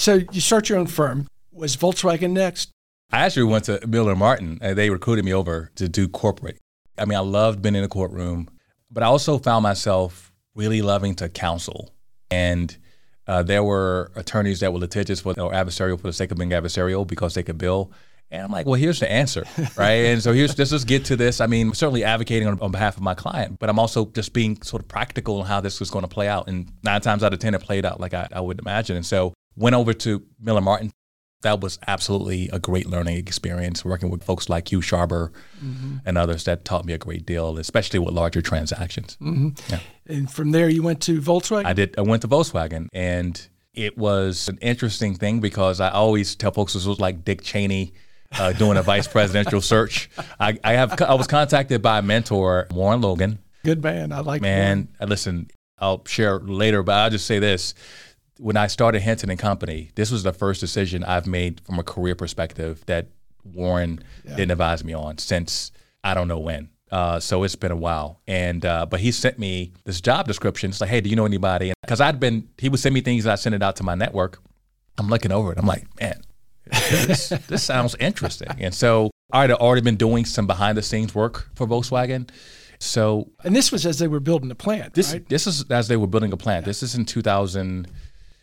So 0.02 0.18
you 0.32 0.40
start 0.40 0.68
your 0.68 0.78
own 0.78 0.88
firm. 0.88 1.28
Was 1.52 1.76
Volkswagen 1.76 2.32
next? 2.32 2.72
I 3.12 3.24
actually 3.24 3.44
went 3.44 3.66
to 3.66 3.86
Miller 3.86 4.16
Martin. 4.16 4.58
and 4.60 4.76
They 4.76 4.90
recruited 4.90 5.24
me 5.24 5.32
over 5.32 5.70
to 5.76 5.88
do 5.88 6.08
corporate. 6.08 6.58
I 6.98 7.04
mean, 7.04 7.16
I 7.16 7.20
loved 7.20 7.62
being 7.62 7.76
in 7.76 7.84
a 7.84 7.88
courtroom, 7.88 8.50
but 8.90 9.04
I 9.04 9.06
also 9.06 9.38
found 9.38 9.62
myself 9.62 10.32
really 10.56 10.82
loving 10.82 11.14
to 11.14 11.28
counsel. 11.28 11.94
And 12.32 12.76
uh, 13.28 13.44
there 13.44 13.62
were 13.62 14.10
attorneys 14.16 14.58
that 14.58 14.72
were 14.72 14.80
litigious 14.80 15.20
for, 15.20 15.38
or 15.40 15.52
adversarial 15.52 16.00
for 16.00 16.08
the 16.08 16.12
sake 16.12 16.32
of 16.32 16.36
being 16.36 16.50
adversarial 16.50 17.06
because 17.06 17.34
they 17.34 17.44
could 17.44 17.58
bill. 17.58 17.92
And 18.28 18.42
I'm 18.42 18.50
like, 18.50 18.66
well, 18.66 18.74
here's 18.74 18.98
the 18.98 19.08
answer, 19.08 19.44
right? 19.76 20.06
and 20.06 20.20
so 20.20 20.32
here's 20.32 20.58
let's 20.58 20.72
just 20.72 20.88
get 20.88 21.04
to 21.04 21.16
this. 21.16 21.40
I 21.40 21.46
mean, 21.46 21.74
certainly 21.74 22.02
advocating 22.02 22.48
on, 22.48 22.58
on, 22.60 22.72
behalf 22.72 22.96
of 22.96 23.04
my 23.04 23.14
client, 23.14 23.60
but 23.60 23.68
I'm 23.68 23.78
also 23.78 24.06
just 24.06 24.32
being 24.32 24.60
sort 24.62 24.82
of 24.82 24.88
practical 24.88 25.42
on 25.42 25.46
how 25.46 25.60
this 25.60 25.78
was 25.78 25.90
going 25.90 26.02
to 26.02 26.08
play 26.08 26.26
out. 26.26 26.48
And 26.48 26.72
nine 26.82 27.02
times 27.02 27.22
out 27.22 27.32
of 27.32 27.38
ten, 27.38 27.54
it 27.54 27.60
played 27.60 27.84
out 27.84 28.00
like 28.00 28.14
I, 28.14 28.26
I 28.32 28.40
would 28.40 28.58
imagine. 28.58 28.96
And 28.96 29.06
so 29.06 29.32
went 29.56 29.74
over 29.74 29.92
to 29.92 30.22
Miller 30.40 30.60
Martin. 30.60 30.92
that 31.42 31.60
was 31.60 31.78
absolutely 31.88 32.48
a 32.50 32.58
great 32.58 32.86
learning 32.86 33.16
experience 33.16 33.84
working 33.84 34.10
with 34.10 34.22
folks 34.22 34.48
like 34.48 34.70
Hugh 34.70 34.78
Sharber 34.80 35.32
mm-hmm. 35.62 35.96
and 36.06 36.16
others 36.16 36.44
that 36.44 36.64
taught 36.64 36.84
me 36.84 36.92
a 36.92 36.98
great 36.98 37.26
deal, 37.26 37.58
especially 37.58 37.98
with 37.98 38.14
larger 38.14 38.40
transactions. 38.40 39.16
Mm-hmm. 39.20 39.48
Yeah. 39.68 39.80
And 40.06 40.30
from 40.30 40.52
there, 40.52 40.68
you 40.68 40.82
went 40.84 41.00
to 41.02 41.20
Volkswagen? 41.20 41.64
I 41.66 41.72
did. 41.72 41.98
I 41.98 42.02
went 42.02 42.22
to 42.22 42.28
Volkswagen. 42.28 42.86
And 42.92 43.48
it 43.74 43.98
was 43.98 44.48
an 44.48 44.58
interesting 44.58 45.14
thing 45.14 45.40
because 45.40 45.80
I 45.80 45.90
always 45.90 46.36
tell 46.36 46.52
folks 46.52 46.74
this 46.74 46.86
was 46.86 47.00
like 47.00 47.24
Dick 47.24 47.42
Cheney. 47.42 47.94
Uh, 48.34 48.50
doing 48.50 48.78
a 48.78 48.82
vice 48.82 49.06
presidential 49.06 49.60
search, 49.74 50.08
I, 50.40 50.58
I, 50.64 50.72
have 50.72 50.98
I 51.02 51.12
was 51.12 51.26
contacted 51.26 51.82
by 51.82 51.98
a 51.98 52.02
mentor, 52.02 52.66
Warren 52.70 53.02
Logan. 53.02 53.38
Good 53.62 53.82
man, 53.82 54.10
I 54.10 54.20
like. 54.20 54.40
Man, 54.40 54.88
Warren. 54.98 55.10
listen, 55.10 55.50
I'll 55.78 56.02
share 56.06 56.38
later, 56.38 56.82
but 56.82 56.92
I'll 56.92 57.10
just 57.10 57.26
say 57.26 57.40
this: 57.40 57.74
when 58.42 58.56
I 58.56 58.66
started 58.66 59.02
Hinton 59.02 59.30
and 59.30 59.38
Company, 59.38 59.90
this 59.94 60.10
was 60.10 60.24
the 60.24 60.32
first 60.32 60.60
decision 60.60 61.04
I've 61.04 61.28
made 61.28 61.60
from 61.64 61.78
a 61.78 61.84
career 61.84 62.16
perspective 62.16 62.84
that 62.86 63.06
Warren 63.44 64.02
yeah. 64.24 64.34
didn't 64.34 64.50
advise 64.50 64.82
me 64.82 64.92
on 64.92 65.18
since 65.18 65.70
I 66.02 66.14
don't 66.14 66.26
know 66.26 66.40
when. 66.40 66.68
Uh, 66.90 67.20
so 67.20 67.44
it's 67.44 67.54
been 67.54 67.72
a 67.72 67.76
while, 67.76 68.20
and 68.26 68.66
uh, 68.66 68.84
but 68.84 69.00
he 69.00 69.12
sent 69.12 69.38
me 69.38 69.72
this 69.84 70.00
job 70.00 70.26
description. 70.26 70.70
It's 70.70 70.80
like, 70.80 70.90
hey, 70.90 71.00
do 71.00 71.08
you 71.08 71.16
know 71.16 71.24
anybody? 71.24 71.72
Because 71.80 72.02
I'd 72.02 72.20
been, 72.20 72.48
he 72.58 72.68
would 72.68 72.80
send 72.80 72.94
me 72.94 73.00
things, 73.00 73.24
and 73.24 73.32
I 73.32 73.36
send 73.36 73.54
it 73.54 73.62
out 73.62 73.76
to 73.76 73.82
my 73.82 73.94
network. 73.94 74.42
I'm 74.98 75.08
looking 75.08 75.32
over 75.32 75.52
it. 75.52 75.58
I'm 75.58 75.64
like, 75.64 75.86
man, 75.98 76.20
this, 76.66 77.28
this 77.48 77.62
sounds 77.62 77.94
interesting. 77.98 78.48
And 78.58 78.74
so 78.74 79.10
I 79.32 79.42
had 79.42 79.52
already 79.52 79.80
been 79.80 79.96
doing 79.96 80.26
some 80.26 80.46
behind 80.46 80.76
the 80.76 80.82
scenes 80.82 81.14
work 81.14 81.48
for 81.54 81.66
Volkswagen. 81.66 82.28
So, 82.78 83.30
and 83.42 83.56
this 83.56 83.72
was 83.72 83.86
as 83.86 83.98
they 83.98 84.08
were 84.08 84.20
building 84.20 84.50
the 84.50 84.54
plant. 84.54 84.92
This 84.92 85.12
right? 85.14 85.26
this 85.28 85.46
is 85.46 85.64
as 85.70 85.88
they 85.88 85.96
were 85.96 86.08
building 86.08 86.32
a 86.32 86.36
plant. 86.36 86.64
Yeah. 86.64 86.70
This 86.70 86.82
is 86.82 86.94
in 86.94 87.06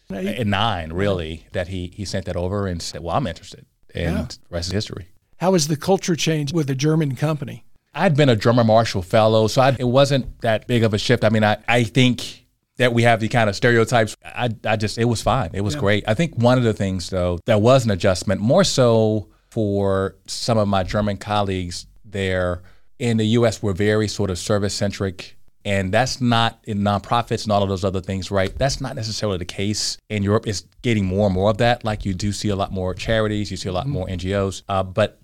2009, 0.09 0.93
really, 0.93 1.45
that 1.51 1.67
he 1.67 1.91
he 1.95 2.05
sent 2.05 2.25
that 2.25 2.35
over 2.35 2.67
and 2.67 2.81
said, 2.81 3.01
"Well, 3.01 3.15
I'm 3.15 3.27
interested," 3.27 3.65
and 3.93 4.17
yeah. 4.17 4.23
the 4.23 4.37
rest 4.49 4.69
is 4.69 4.73
history. 4.73 5.07
How 5.37 5.53
has 5.53 5.67
the 5.67 5.77
culture 5.77 6.15
changed 6.15 6.53
with 6.53 6.69
a 6.69 6.75
German 6.75 7.15
company? 7.15 7.63
I'd 7.93 8.15
been 8.15 8.29
a 8.29 8.35
German 8.35 8.67
Marshall 8.67 9.01
Fellow, 9.01 9.47
so 9.47 9.61
I, 9.61 9.75
it 9.79 9.87
wasn't 9.87 10.41
that 10.41 10.67
big 10.67 10.83
of 10.83 10.93
a 10.93 10.97
shift. 10.97 11.23
I 11.23 11.29
mean, 11.29 11.43
I, 11.43 11.57
I 11.67 11.83
think 11.83 12.45
that 12.77 12.93
we 12.93 13.03
have 13.03 13.19
the 13.19 13.27
kind 13.27 13.49
of 13.49 13.55
stereotypes. 13.55 14.15
I, 14.23 14.49
I 14.65 14.75
just, 14.75 14.97
it 14.97 15.05
was 15.05 15.21
fine. 15.21 15.51
It 15.53 15.61
was 15.61 15.75
yeah. 15.75 15.79
great. 15.81 16.03
I 16.07 16.13
think 16.13 16.35
one 16.35 16.57
of 16.57 16.63
the 16.63 16.73
things, 16.73 17.09
though, 17.09 17.39
that 17.45 17.61
was 17.61 17.85
an 17.85 17.91
adjustment, 17.91 18.41
more 18.41 18.63
so 18.63 19.29
for 19.49 20.15
some 20.27 20.57
of 20.57 20.67
my 20.67 20.83
German 20.83 21.17
colleagues 21.17 21.87
there 22.05 22.61
in 22.99 23.17
the 23.17 23.25
US, 23.27 23.63
we're 23.63 23.73
very 23.73 24.07
sort 24.07 24.29
of 24.29 24.37
service 24.37 24.73
centric. 24.73 25.37
And 25.65 25.93
that's 25.93 26.21
not 26.21 26.59
in 26.63 26.79
nonprofits 26.79 27.43
and 27.43 27.51
all 27.51 27.61
of 27.61 27.69
those 27.69 27.83
other 27.83 28.01
things, 28.01 28.31
right? 28.31 28.57
That's 28.57 28.79
not 28.79 28.95
necessarily 28.95 29.37
the 29.37 29.45
case 29.45 29.97
in 30.09 30.23
Europe. 30.23 30.47
It's 30.47 30.61
getting 30.81 31.05
more 31.05 31.25
and 31.25 31.35
more 31.35 31.51
of 31.51 31.57
that. 31.57 31.83
Like 31.83 32.05
you 32.05 32.13
do 32.13 32.31
see 32.31 32.49
a 32.49 32.55
lot 32.55 32.71
more 32.71 32.93
charities, 32.93 33.51
you 33.51 33.57
see 33.57 33.69
a 33.69 33.73
lot 33.73 33.83
mm-hmm. 33.83 33.93
more 33.93 34.07
NGOs, 34.07 34.63
uh, 34.69 34.83
but 34.83 35.19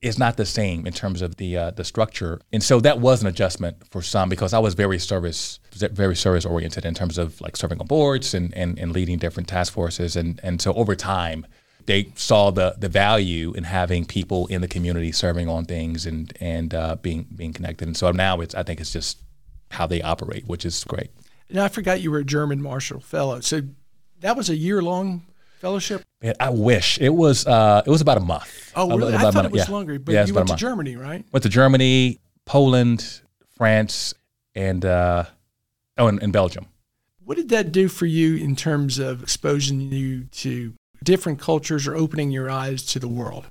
it's 0.00 0.18
not 0.18 0.36
the 0.36 0.46
same 0.46 0.86
in 0.86 0.92
terms 0.92 1.22
of 1.22 1.36
the 1.36 1.56
uh, 1.56 1.70
the 1.72 1.84
structure. 1.84 2.40
And 2.52 2.62
so 2.62 2.80
that 2.80 3.00
was 3.00 3.22
an 3.22 3.26
adjustment 3.26 3.76
for 3.90 4.02
some 4.02 4.28
because 4.28 4.52
I 4.52 4.58
was 4.58 4.74
very 4.74 4.98
service 4.98 5.58
very 5.72 6.16
service 6.16 6.44
oriented 6.44 6.84
in 6.84 6.94
terms 6.94 7.18
of 7.18 7.40
like 7.40 7.56
serving 7.56 7.80
on 7.80 7.86
boards 7.86 8.34
and, 8.34 8.54
and, 8.54 8.78
and 8.78 8.92
leading 8.92 9.18
different 9.18 9.48
task 9.48 9.72
forces. 9.72 10.16
And 10.16 10.40
and 10.42 10.60
so 10.60 10.72
over 10.74 10.94
time, 10.94 11.46
they 11.86 12.12
saw 12.14 12.50
the 12.50 12.76
the 12.78 12.88
value 12.88 13.52
in 13.54 13.64
having 13.64 14.04
people 14.04 14.46
in 14.46 14.60
the 14.60 14.68
community 14.68 15.12
serving 15.12 15.48
on 15.48 15.64
things 15.64 16.06
and 16.06 16.32
and 16.40 16.74
uh, 16.74 16.96
being 16.96 17.26
being 17.34 17.52
connected. 17.52 17.88
And 17.88 17.96
so 17.96 18.12
now 18.12 18.40
it's 18.40 18.54
I 18.54 18.62
think 18.62 18.80
it's 18.80 18.92
just 18.92 19.18
how 19.70 19.86
they 19.86 20.02
operate, 20.02 20.46
which 20.46 20.64
is 20.64 20.84
great. 20.84 21.10
And 21.48 21.58
I 21.58 21.68
forgot 21.68 22.00
you 22.00 22.10
were 22.10 22.18
a 22.18 22.24
German 22.24 22.62
Marshall 22.62 23.00
Fellow. 23.00 23.40
So 23.40 23.62
that 24.20 24.36
was 24.36 24.50
a 24.50 24.56
year 24.56 24.82
long 24.82 25.26
fellowship. 25.60 26.02
Man, 26.22 26.34
I 26.40 26.50
wish 26.50 26.98
it 27.00 27.10
was. 27.10 27.46
Uh, 27.46 27.82
it 27.86 27.90
was 27.90 28.00
about 28.00 28.18
a 28.18 28.20
month. 28.20 28.72
Oh, 28.74 28.96
really? 28.96 29.14
I 29.14 29.30
thought 29.30 29.44
it 29.44 29.52
was 29.52 29.68
yeah. 29.68 29.74
longer. 29.74 29.98
But 29.98 30.12
yeah, 30.12 30.26
you 30.26 30.34
went 30.34 30.48
to 30.48 30.56
Germany, 30.56 30.96
right? 30.96 31.24
Went 31.32 31.42
to 31.42 31.48
Germany, 31.48 32.20
Poland, 32.44 33.20
France, 33.56 34.14
and 34.54 34.84
uh, 34.84 35.24
oh, 35.96 36.08
and, 36.08 36.22
and 36.22 36.32
Belgium. 36.32 36.66
What 37.24 37.36
did 37.36 37.50
that 37.50 37.72
do 37.72 37.88
for 37.88 38.06
you 38.06 38.36
in 38.36 38.56
terms 38.56 38.98
of 38.98 39.22
exposing 39.22 39.80
you 39.92 40.24
to 40.24 40.72
different 41.04 41.38
cultures 41.38 41.86
or 41.86 41.94
opening 41.94 42.30
your 42.30 42.50
eyes 42.50 42.82
to 42.86 42.98
the 42.98 43.08
world? 43.08 43.46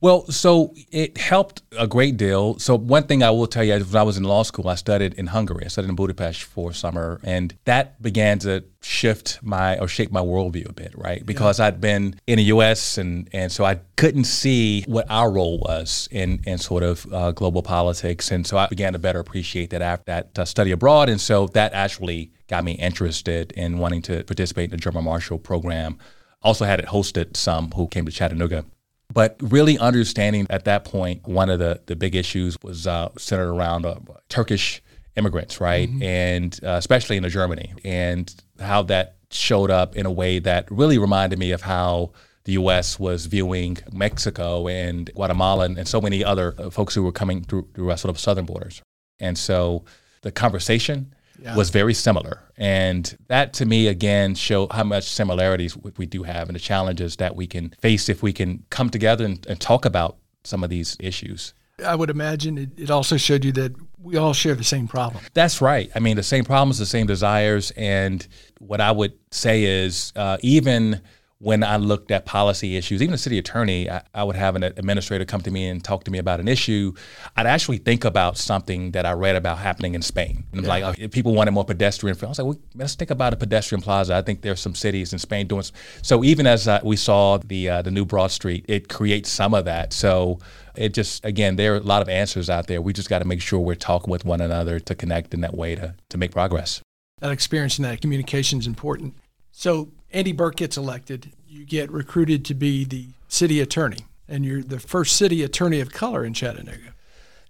Well, 0.00 0.26
so 0.26 0.74
it 0.92 1.18
helped 1.18 1.62
a 1.76 1.88
great 1.88 2.16
deal. 2.16 2.56
So 2.60 2.76
one 2.76 3.02
thing 3.04 3.24
I 3.24 3.30
will 3.30 3.48
tell 3.48 3.64
you, 3.64 3.72
when 3.72 3.96
I 3.96 4.04
was 4.04 4.16
in 4.16 4.22
law 4.22 4.44
school, 4.44 4.68
I 4.68 4.76
studied 4.76 5.14
in 5.14 5.26
Hungary. 5.26 5.64
I 5.64 5.68
studied 5.68 5.88
in 5.88 5.96
Budapest 5.96 6.44
for 6.44 6.72
summer, 6.72 7.20
and 7.24 7.52
that 7.64 8.00
began 8.00 8.38
to 8.40 8.62
shift 8.80 9.40
my 9.42 9.76
or 9.78 9.88
shape 9.88 10.12
my 10.12 10.20
worldview 10.20 10.68
a 10.68 10.72
bit, 10.72 10.92
right? 10.96 11.26
Because 11.26 11.58
yeah. 11.58 11.66
I'd 11.66 11.80
been 11.80 12.14
in 12.28 12.36
the 12.36 12.44
U.S. 12.44 12.96
and 12.96 13.28
and 13.32 13.50
so 13.50 13.64
I 13.64 13.80
couldn't 13.96 14.24
see 14.24 14.84
what 14.86 15.06
our 15.10 15.32
role 15.32 15.58
was 15.58 16.08
in 16.12 16.42
in 16.46 16.58
sort 16.58 16.84
of 16.84 17.12
uh, 17.12 17.32
global 17.32 17.62
politics, 17.62 18.30
and 18.30 18.46
so 18.46 18.56
I 18.56 18.68
began 18.68 18.92
to 18.92 19.00
better 19.00 19.18
appreciate 19.18 19.70
that 19.70 19.82
after 19.82 20.04
that 20.06 20.38
uh, 20.38 20.44
study 20.44 20.70
abroad, 20.70 21.08
and 21.08 21.20
so 21.20 21.48
that 21.48 21.72
actually 21.72 22.30
got 22.46 22.62
me 22.62 22.72
interested 22.72 23.50
in 23.52 23.78
wanting 23.78 24.02
to 24.02 24.22
participate 24.22 24.66
in 24.66 24.70
the 24.70 24.76
German 24.76 25.04
Marshall 25.04 25.38
Program 25.38 25.98
also 26.40 26.64
had 26.64 26.78
it 26.78 26.86
hosted 26.86 27.36
some 27.36 27.72
who 27.72 27.88
came 27.88 28.06
to 28.06 28.12
Chattanooga. 28.12 28.64
But 29.12 29.36
really 29.40 29.78
understanding 29.78 30.46
at 30.50 30.64
that 30.66 30.84
point, 30.84 31.26
one 31.26 31.48
of 31.48 31.58
the, 31.58 31.80
the 31.86 31.96
big 31.96 32.14
issues 32.14 32.58
was 32.62 32.86
uh, 32.86 33.08
centered 33.16 33.50
around 33.50 33.86
uh, 33.86 33.96
Turkish 34.28 34.82
immigrants, 35.16 35.60
right? 35.60 35.88
Mm-hmm. 35.88 36.02
And 36.02 36.60
uh, 36.62 36.70
especially 36.72 37.16
in 37.16 37.28
Germany, 37.28 37.72
and 37.84 38.32
how 38.60 38.82
that 38.84 39.16
showed 39.30 39.70
up 39.70 39.96
in 39.96 40.06
a 40.06 40.10
way 40.10 40.38
that 40.38 40.70
really 40.70 40.98
reminded 40.98 41.38
me 41.38 41.52
of 41.52 41.62
how 41.62 42.12
the 42.44 42.52
U.S. 42.52 42.98
was 42.98 43.26
viewing 43.26 43.76
Mexico 43.92 44.68
and 44.68 45.12
Guatemala 45.14 45.66
and, 45.66 45.76
and 45.78 45.86
so 45.86 46.00
many 46.00 46.24
other 46.24 46.54
uh, 46.58 46.70
folks 46.70 46.94
who 46.94 47.02
were 47.02 47.12
coming 47.12 47.44
through, 47.44 47.68
through 47.74 47.94
sort 47.96 48.10
of 48.10 48.18
southern 48.18 48.46
borders. 48.46 48.80
And 49.20 49.36
so 49.36 49.84
the 50.22 50.32
conversation 50.32 51.14
yeah. 51.40 51.56
was 51.56 51.70
very 51.70 51.94
similar. 51.94 52.40
And 52.56 53.16
that 53.28 53.52
to 53.54 53.66
me, 53.66 53.86
again, 53.88 54.34
showed 54.34 54.72
how 54.72 54.84
much 54.84 55.04
similarities 55.08 55.76
we 55.76 56.06
do 56.06 56.22
have 56.24 56.48
and 56.48 56.56
the 56.56 56.60
challenges 56.60 57.16
that 57.16 57.36
we 57.36 57.46
can 57.46 57.70
face 57.80 58.08
if 58.08 58.22
we 58.22 58.32
can 58.32 58.64
come 58.70 58.90
together 58.90 59.24
and, 59.24 59.44
and 59.46 59.60
talk 59.60 59.84
about 59.84 60.16
some 60.44 60.64
of 60.64 60.70
these 60.70 60.96
issues. 61.00 61.54
I 61.84 61.94
would 61.94 62.10
imagine 62.10 62.58
it, 62.58 62.70
it 62.76 62.90
also 62.90 63.16
showed 63.16 63.44
you 63.44 63.52
that 63.52 63.72
we 64.02 64.16
all 64.16 64.32
share 64.32 64.54
the 64.54 64.64
same 64.64 64.88
problem. 64.88 65.22
That's 65.34 65.60
right. 65.60 65.90
I 65.94 66.00
mean, 66.00 66.16
the 66.16 66.22
same 66.22 66.44
problems, 66.44 66.78
the 66.78 66.86
same 66.86 67.06
desires. 67.06 67.70
And 67.76 68.26
what 68.58 68.80
I 68.80 68.90
would 68.90 69.12
say 69.30 69.64
is, 69.64 70.12
uh, 70.16 70.38
even 70.40 71.00
when 71.40 71.62
I 71.62 71.76
looked 71.76 72.10
at 72.10 72.26
policy 72.26 72.76
issues, 72.76 73.00
even 73.00 73.12
the 73.12 73.18
city 73.18 73.38
attorney, 73.38 73.88
I, 73.88 74.02
I, 74.12 74.24
would 74.24 74.34
have 74.34 74.56
an 74.56 74.64
administrator 74.64 75.24
come 75.24 75.40
to 75.42 75.50
me 75.52 75.68
and 75.68 75.82
talk 75.82 76.02
to 76.04 76.10
me 76.10 76.18
about 76.18 76.40
an 76.40 76.48
issue. 76.48 76.94
I'd 77.36 77.46
actually 77.46 77.78
think 77.78 78.04
about 78.04 78.36
something 78.36 78.90
that 78.90 79.06
I 79.06 79.12
read 79.12 79.36
about 79.36 79.58
happening 79.58 79.94
in 79.94 80.02
Spain. 80.02 80.44
And 80.52 80.62
yeah. 80.62 80.68
like, 80.68 81.00
oh, 81.00 81.08
people 81.08 81.34
wanted 81.34 81.52
more 81.52 81.64
pedestrian. 81.64 82.16
I 82.20 82.26
was 82.26 82.38
like, 82.38 82.46
well, 82.46 82.58
let's 82.74 82.96
think 82.96 83.12
about 83.12 83.32
a 83.34 83.36
pedestrian 83.36 83.82
plaza. 83.82 84.16
I 84.16 84.22
think 84.22 84.42
there's 84.42 84.58
some 84.58 84.74
cities 84.74 85.12
in 85.12 85.20
Spain 85.20 85.46
doing. 85.46 85.62
So 86.02 86.24
even 86.24 86.44
as 86.48 86.66
uh, 86.66 86.80
we 86.82 86.96
saw 86.96 87.38
the 87.38 87.68
uh, 87.68 87.82
the 87.82 87.92
new 87.92 88.04
Broad 88.04 88.32
Street, 88.32 88.64
it 88.68 88.88
creates 88.88 89.30
some 89.30 89.54
of 89.54 89.64
that. 89.66 89.92
So 89.92 90.40
it 90.74 90.92
just 90.92 91.24
again, 91.24 91.54
there 91.54 91.74
are 91.74 91.78
a 91.78 91.80
lot 91.80 92.02
of 92.02 92.08
answers 92.08 92.50
out 92.50 92.66
there. 92.66 92.82
We 92.82 92.92
just 92.92 93.08
got 93.08 93.20
to 93.20 93.24
make 93.24 93.42
sure 93.42 93.60
we're 93.60 93.76
talking 93.76 94.10
with 94.10 94.24
one 94.24 94.40
another 94.40 94.80
to 94.80 94.94
connect 94.96 95.34
in 95.34 95.42
that 95.42 95.54
way 95.54 95.76
to 95.76 95.94
to 96.08 96.18
make 96.18 96.32
progress. 96.32 96.80
That 97.20 97.30
experience 97.30 97.78
and 97.78 97.84
that 97.84 98.00
communication 98.00 98.58
is 98.58 98.66
important. 98.66 99.14
So 99.52 99.90
Andy 100.12 100.32
Berke 100.32 100.56
gets 100.56 100.76
elected. 100.76 101.32
You 101.46 101.64
get 101.64 101.90
recruited 101.90 102.44
to 102.46 102.54
be 102.54 102.84
the 102.84 103.08
city 103.28 103.60
attorney, 103.60 104.06
and 104.28 104.44
you're 104.44 104.62
the 104.62 104.80
first 104.80 105.16
city 105.16 105.42
attorney 105.42 105.80
of 105.80 105.92
color 105.92 106.24
in 106.24 106.34
Chattanooga. 106.34 106.94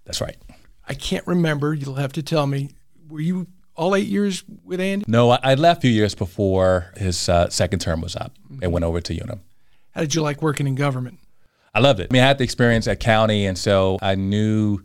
That's 0.05 0.21
right. 0.21 0.37
I 0.87 0.93
can't 0.93 1.25
remember. 1.27 1.73
You'll 1.73 1.95
have 1.95 2.13
to 2.13 2.23
tell 2.23 2.47
me. 2.47 2.71
Were 3.09 3.21
you 3.21 3.47
all 3.75 3.95
eight 3.95 4.07
years 4.07 4.43
with 4.65 4.79
Andy? 4.79 5.05
No, 5.07 5.31
I, 5.31 5.55
left 5.55 5.79
a 5.79 5.81
few 5.81 5.91
years 5.91 6.15
before 6.15 6.91
his 6.97 7.29
uh, 7.29 7.49
second 7.49 7.79
term 7.79 8.01
was 8.01 8.15
up 8.15 8.33
mm-hmm. 8.45 8.63
and 8.63 8.73
went 8.73 8.83
over 8.85 8.99
to 8.99 9.13
Unum. 9.13 9.41
How 9.91 10.01
did 10.01 10.15
you 10.15 10.21
like 10.21 10.41
working 10.41 10.67
in 10.67 10.75
government? 10.75 11.19
I 11.73 11.79
loved 11.79 11.99
it. 11.99 12.07
I 12.11 12.13
mean, 12.13 12.23
I 12.23 12.27
had 12.27 12.37
the 12.39 12.43
experience 12.43 12.87
at 12.87 12.99
county, 12.99 13.45
and 13.45 13.57
so 13.57 13.97
I 14.01 14.15
knew 14.15 14.79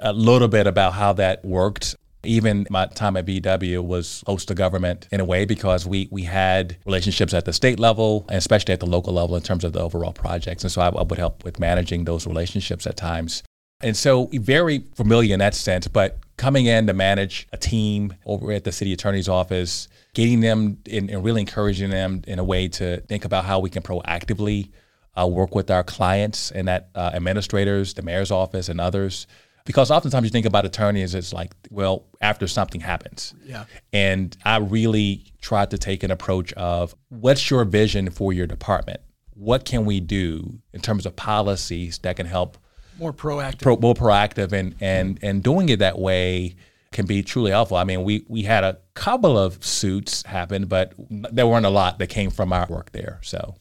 a 0.00 0.12
little 0.12 0.48
bit 0.48 0.66
about 0.66 0.94
how 0.94 1.12
that 1.14 1.44
worked. 1.44 1.96
Even 2.24 2.66
my 2.68 2.86
time 2.86 3.16
at 3.16 3.26
VW 3.26 3.84
was 3.84 4.22
close 4.26 4.44
to 4.46 4.54
government 4.54 5.06
in 5.12 5.20
a 5.20 5.24
way 5.24 5.44
because 5.44 5.86
we, 5.86 6.08
we 6.10 6.24
had 6.24 6.76
relationships 6.84 7.32
at 7.32 7.44
the 7.44 7.52
state 7.52 7.78
level 7.78 8.26
and 8.28 8.38
especially 8.38 8.74
at 8.74 8.80
the 8.80 8.86
local 8.86 9.12
level 9.12 9.36
in 9.36 9.42
terms 9.42 9.64
of 9.64 9.72
the 9.72 9.80
overall 9.80 10.12
projects. 10.12 10.64
And 10.64 10.72
so 10.72 10.80
I, 10.80 10.88
I 10.88 11.02
would 11.02 11.18
help 11.18 11.44
with 11.44 11.60
managing 11.60 12.04
those 12.04 12.26
relationships 12.26 12.86
at 12.86 12.96
times. 12.96 13.42
And 13.80 13.96
so 13.96 14.28
very 14.32 14.80
familiar 14.96 15.34
in 15.34 15.38
that 15.38 15.54
sense, 15.54 15.86
but 15.86 16.18
coming 16.36 16.66
in 16.66 16.88
to 16.88 16.92
manage 16.92 17.46
a 17.52 17.56
team 17.56 18.12
over 18.26 18.50
at 18.50 18.64
the 18.64 18.72
city 18.72 18.92
attorney's 18.92 19.28
office, 19.28 19.86
getting 20.14 20.40
them 20.40 20.78
and, 20.90 21.08
and 21.08 21.22
really 21.22 21.42
encouraging 21.42 21.90
them 21.90 22.22
in 22.26 22.40
a 22.40 22.44
way 22.44 22.66
to 22.68 23.00
think 23.02 23.24
about 23.24 23.44
how 23.44 23.60
we 23.60 23.70
can 23.70 23.84
proactively 23.84 24.70
uh, 25.16 25.26
work 25.26 25.54
with 25.54 25.70
our 25.70 25.84
clients 25.84 26.50
and 26.50 26.66
that 26.66 26.88
uh, 26.96 27.10
administrators, 27.14 27.94
the 27.94 28.02
mayor's 28.02 28.32
office, 28.32 28.68
and 28.68 28.80
others 28.80 29.26
because 29.68 29.92
oftentimes 29.92 30.24
you 30.24 30.30
think 30.30 30.46
about 30.46 30.64
attorneys 30.64 31.14
as 31.14 31.32
like, 31.32 31.52
well, 31.70 32.06
after 32.20 32.48
something 32.48 32.80
happens. 32.80 33.34
Yeah. 33.44 33.66
And 33.92 34.36
I 34.44 34.56
really 34.56 35.32
tried 35.40 35.70
to 35.70 35.78
take 35.78 36.02
an 36.02 36.10
approach 36.10 36.52
of 36.54 36.94
what's 37.08 37.48
your 37.48 37.64
vision 37.64 38.10
for 38.10 38.32
your 38.32 38.48
department? 38.48 39.00
what 39.38 39.64
can 39.64 39.84
we 39.84 40.00
do 40.00 40.58
in 40.72 40.80
terms 40.80 41.06
of 41.06 41.14
policies 41.14 41.98
that 41.98 42.16
can 42.16 42.26
help 42.26 42.58
more 42.98 43.12
proactive, 43.12 43.60
pro, 43.60 43.76
more 43.76 43.94
proactive, 43.94 44.52
and 44.52 44.74
and 44.80 45.18
and 45.22 45.42
doing 45.42 45.68
it 45.68 45.78
that 45.78 45.98
way 45.98 46.56
can 46.90 47.06
be 47.06 47.22
truly 47.22 47.52
helpful. 47.52 47.76
I 47.76 47.84
mean, 47.84 48.02
we 48.02 48.24
we 48.28 48.42
had 48.42 48.64
a 48.64 48.78
couple 48.94 49.38
of 49.38 49.64
suits 49.64 50.24
happen, 50.24 50.66
but 50.66 50.94
there 51.08 51.46
weren't 51.46 51.66
a 51.66 51.70
lot 51.70 51.98
that 52.00 52.08
came 52.08 52.30
from 52.30 52.52
our 52.52 52.66
work 52.68 52.90
there. 52.90 53.20
So 53.22 53.54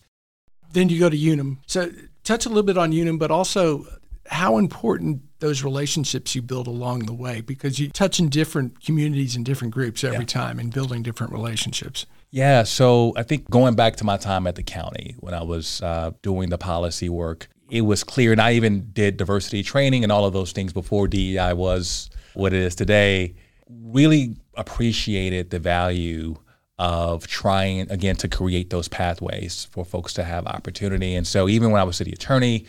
then 0.73 0.89
you 0.89 0.99
go 0.99 1.09
to 1.09 1.17
Unum. 1.17 1.59
So 1.67 1.91
touch 2.23 2.45
a 2.47 2.49
little 2.49 2.63
bit 2.63 2.77
on 2.77 2.91
Unum, 2.91 3.19
but 3.19 3.29
also 3.29 3.85
how 4.29 4.57
important 4.57 5.21
those 5.39 5.63
relationships 5.63 6.35
you 6.35 6.41
build 6.41 6.67
along 6.67 7.05
the 7.05 7.13
way 7.13 7.41
because 7.41 7.79
you 7.79 7.89
touch 7.89 8.19
in 8.19 8.29
different 8.29 8.83
communities 8.83 9.35
and 9.35 9.45
different 9.45 9.73
groups 9.73 10.03
every 10.03 10.19
yeah. 10.19 10.25
time 10.25 10.59
and 10.59 10.73
building 10.73 11.03
different 11.03 11.31
relationships. 11.31 12.05
Yeah, 12.31 12.63
so 12.63 13.13
I 13.15 13.23
think 13.23 13.49
going 13.49 13.75
back 13.75 13.95
to 13.97 14.03
my 14.03 14.17
time 14.17 14.47
at 14.47 14.55
the 14.55 14.63
county 14.63 15.15
when 15.19 15.33
I 15.33 15.43
was 15.43 15.81
uh, 15.81 16.11
doing 16.21 16.49
the 16.49 16.57
policy 16.57 17.09
work, 17.09 17.47
it 17.69 17.81
was 17.81 18.03
clear, 18.03 18.31
and 18.31 18.41
I 18.41 18.53
even 18.53 18.89
did 18.91 19.17
diversity 19.17 19.63
training 19.63 20.03
and 20.03 20.11
all 20.11 20.25
of 20.25 20.33
those 20.33 20.51
things 20.51 20.73
before 20.73 21.07
DEI 21.07 21.53
was 21.53 22.09
what 22.33 22.53
it 22.53 22.61
is 22.61 22.75
today. 22.75 23.35
Really 23.69 24.35
appreciated 24.55 25.49
the 25.49 25.59
value 25.59 26.35
of 26.79 27.25
trying 27.25 27.89
again 27.91 28.15
to 28.15 28.27
create 28.27 28.69
those 28.69 28.87
pathways 28.87 29.65
for 29.71 29.83
folks 29.83 30.13
to 30.13 30.23
have 30.23 30.45
opportunity. 30.45 31.15
And 31.15 31.25
so 31.25 31.47
even 31.49 31.71
when 31.71 31.81
I 31.81 31.83
was 31.83 31.97
city 31.97 32.11
attorney, 32.11 32.65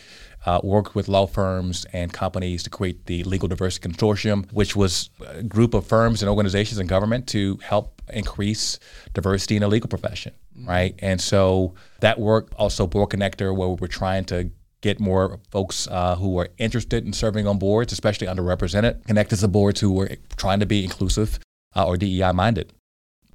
uh, 0.48 0.60
worked 0.62 0.94
with 0.94 1.08
law 1.08 1.26
firms 1.26 1.84
and 1.92 2.10
companies 2.10 2.62
to 2.62 2.70
create 2.70 3.04
the 3.04 3.22
Legal 3.24 3.48
Diversity 3.48 3.86
Consortium, 3.86 4.50
which 4.50 4.74
was 4.74 5.10
a 5.26 5.42
group 5.42 5.74
of 5.74 5.86
firms 5.86 6.22
and 6.22 6.28
organizations 6.30 6.78
and 6.78 6.88
government 6.88 7.26
to 7.28 7.58
help 7.62 8.00
increase 8.14 8.78
diversity 9.12 9.56
in 9.56 9.60
the 9.60 9.68
legal 9.68 9.88
profession, 9.88 10.32
mm-hmm. 10.56 10.66
right? 10.66 10.94
And 11.00 11.20
so 11.20 11.74
that 12.00 12.18
work 12.18 12.48
also 12.56 12.86
Board 12.86 13.10
Connector, 13.10 13.54
where 13.54 13.68
we 13.68 13.74
were 13.74 13.88
trying 13.88 14.24
to 14.26 14.50
get 14.80 14.98
more 14.98 15.38
folks 15.50 15.86
uh, 15.90 16.16
who 16.16 16.38
are 16.38 16.48
interested 16.56 17.04
in 17.04 17.12
serving 17.12 17.46
on 17.46 17.58
boards, 17.58 17.92
especially 17.92 18.26
underrepresented, 18.26 19.04
connect 19.04 19.06
connected 19.06 19.36
to 19.36 19.48
boards 19.48 19.80
who 19.80 19.92
were 19.92 20.08
trying 20.38 20.60
to 20.60 20.66
be 20.66 20.82
inclusive 20.82 21.38
uh, 21.76 21.84
or 21.86 21.98
DEI 21.98 22.32
minded. 22.32 22.72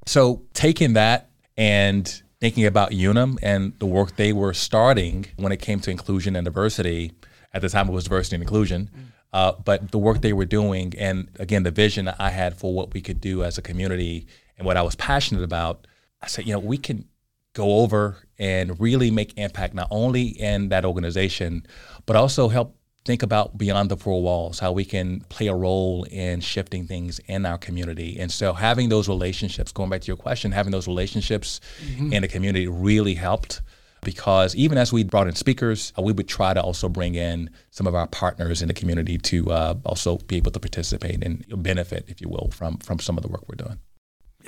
So 0.08 0.41
taking 0.53 0.93
that 0.93 1.29
and 1.58 2.24
thinking 2.44 2.66
about 2.66 2.92
Unum 2.92 3.40
and 3.42 3.72
the 3.80 3.86
work 3.86 4.18
they 4.18 4.34
were 4.34 4.54
starting 4.54 5.26
when 5.38 5.54
it 5.54 5.62
came 5.62 5.80
to 5.80 5.90
inclusion 5.90 6.36
and 6.36 6.44
diversity. 6.44 7.14
At 7.54 7.62
the 7.62 7.70
time, 7.70 7.88
it 7.88 7.94
was 7.94 8.04
diversity 8.04 8.36
and 8.36 8.44
inclusion. 8.44 8.90
Mm. 8.94 9.04
Uh, 9.32 9.54
but 9.64 9.92
the 9.92 9.98
work 9.98 10.20
they 10.20 10.34
were 10.34 10.44
doing, 10.44 10.94
and 10.98 11.30
again, 11.40 11.64
the 11.64 11.72
vision 11.72 12.10
I 12.20 12.32
had 12.32 12.58
for 12.58 12.74
what 12.74 12.94
we 12.94 13.00
could 13.00 13.22
do 13.22 13.46
as 13.46 13.58
a 13.58 13.62
community 13.62 14.28
and 14.58 14.66
what 14.66 14.76
I 14.76 14.82
was 14.82 14.94
passionate 14.96 15.42
about, 15.42 15.88
I 16.22 16.28
said, 16.28 16.46
you 16.46 16.52
know, 16.52 16.60
we 16.60 16.78
can 16.78 17.06
go 17.54 17.78
over 17.78 18.28
and 18.38 18.78
really 18.78 19.10
make 19.10 19.38
impact 19.38 19.74
not 19.74 19.88
only 19.90 20.28
in 20.28 20.68
that 20.68 20.84
organization, 20.84 21.66
but 22.06 22.18
also 22.18 22.50
help 22.50 22.76
think 23.06 23.22
about 23.22 23.58
beyond 23.58 23.90
the 23.90 23.98
four 23.98 24.22
walls, 24.22 24.60
how 24.60 24.72
we 24.72 24.86
can 24.86 25.22
play 25.30 25.48
a 25.48 25.56
role 25.56 26.06
in 26.06 26.40
shifting 26.40 26.88
things 26.88 27.20
in 27.28 27.46
our 27.46 27.58
community. 27.58 28.18
And 28.20 28.32
so 28.32 28.54
having 28.54 28.90
those 28.90 29.10
relationships, 29.10 29.72
going 29.72 29.90
back 29.90 30.02
to 30.02 30.08
your 30.08 30.18
question, 30.18 30.52
having 30.52 30.72
those 30.72 30.88
relationships 30.88 31.60
mm-hmm. 31.86 32.14
in 32.14 32.22
the 32.22 32.28
community 32.28 32.68
really 32.68 33.14
helped 33.14 33.62
because 34.04 34.56
even 34.56 34.78
as 34.78 34.92
we 34.92 35.04
brought 35.04 35.28
in 35.28 35.36
speakers, 35.36 35.94
uh, 35.98 36.02
we 36.02 36.12
would 36.12 36.28
try 36.28 36.54
to 36.54 36.62
also 36.62 36.90
bring 36.90 37.16
in 37.16 37.50
some 37.72 37.88
of 37.88 37.96
our 37.96 38.08
partners 38.08 38.62
in 38.62 38.68
the 38.68 38.74
community 38.74 39.18
to 39.18 39.52
uh, 39.52 39.76
also 39.86 40.18
be 40.18 40.38
able 40.38 40.52
to 40.52 40.60
participate 40.60 41.24
and 41.24 41.46
benefit, 41.64 42.06
if 42.08 42.22
you 42.22 42.30
will, 42.30 42.50
from 42.52 42.78
from 42.78 43.00
some 43.00 43.18
of 43.18 43.24
the 43.24 43.30
work 43.30 43.44
we're 43.48 43.56
doing. 43.56 43.80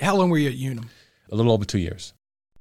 How 0.00 0.14
long 0.16 0.30
were 0.30 0.38
you 0.38 0.50
at 0.50 0.56
Unum? 0.56 0.90
A 1.30 1.34
little 1.34 1.52
over 1.52 1.64
two 1.64 1.78
years. 1.78 2.12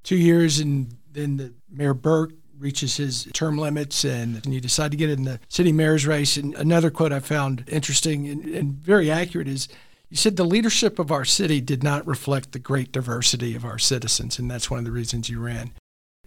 Two 0.03 0.17
years, 0.17 0.59
and 0.59 0.95
then 1.11 1.37
the 1.37 1.53
Mayor 1.69 1.93
Berke 1.93 2.33
reaches 2.59 2.97
his 2.97 3.25
term 3.33 3.57
limits 3.57 4.03
and, 4.03 4.45
you 4.45 4.61
decide 4.61 4.91
to 4.91 4.97
get 4.97 5.09
in 5.09 5.23
the 5.23 5.39
city 5.49 5.71
mayor's 5.71 6.07
race. 6.07 6.37
And 6.37 6.53
another 6.55 6.89
quote 6.89 7.11
I 7.11 7.19
found 7.19 7.63
interesting 7.67 8.27
and, 8.27 8.45
and 8.45 8.73
very 8.73 9.09
accurate 9.11 9.47
is 9.47 9.67
you 10.09 10.17
said 10.17 10.37
the 10.37 10.43
leadership 10.43 10.99
of 10.99 11.11
our 11.11 11.25
city 11.25 11.61
did 11.61 11.83
not 11.83 12.05
reflect 12.05 12.51
the 12.51 12.59
great 12.59 12.91
diversity 12.91 13.55
of 13.55 13.65
our 13.65 13.79
citizens, 13.79 14.39
and 14.39 14.49
that's 14.49 14.69
one 14.69 14.79
of 14.79 14.85
the 14.85 14.91
reasons 14.91 15.29
you 15.29 15.39
ran. 15.39 15.71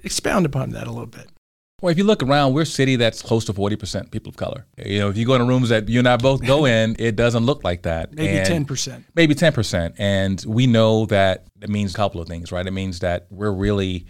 Expound 0.03 0.47
upon 0.47 0.71
that 0.71 0.87
a 0.87 0.91
little 0.91 1.07
bit. 1.07 1.29
Well, 1.81 1.93
if 1.93 1.99
you 1.99 2.03
look 2.03 2.25
around, 2.25 2.55
we're 2.55 2.63
a 2.63 2.67
city 2.67 2.97
that's 2.97 3.23
close 3.23 3.45
to 3.45 3.53
40% 3.53 4.11
people 4.11 4.31
of 4.31 4.37
color. 4.37 4.67
You 4.85 4.99
know, 4.99 5.11
if 5.11 5.17
you 5.17 5.25
go 5.25 5.35
into 5.35 5.47
rooms 5.47 5.69
that 5.69 5.89
you 5.89 6.01
and 6.01 6.09
I 6.09 6.17
both 6.17 6.45
go 6.45 6.65
in, 6.67 6.97
it 6.99 7.15
doesn't 7.15 7.47
look 7.47 7.63
like 7.63 7.83
that. 7.83 8.13
Maybe 8.13 8.39
and 8.39 8.67
10%. 8.67 9.05
Maybe 9.15 9.35
10%. 9.37 9.95
And 9.97 10.45
we 10.45 10.67
know 10.67 11.07
that 11.07 11.47
it 11.63 11.71
means 11.71 11.95
a 11.95 11.97
couple 11.97 12.21
of 12.21 12.27
things, 12.27 12.51
right? 12.51 12.67
It 12.67 12.73
means 12.73 12.99
that 12.99 13.29
we're 13.31 13.53
really 13.53 14.07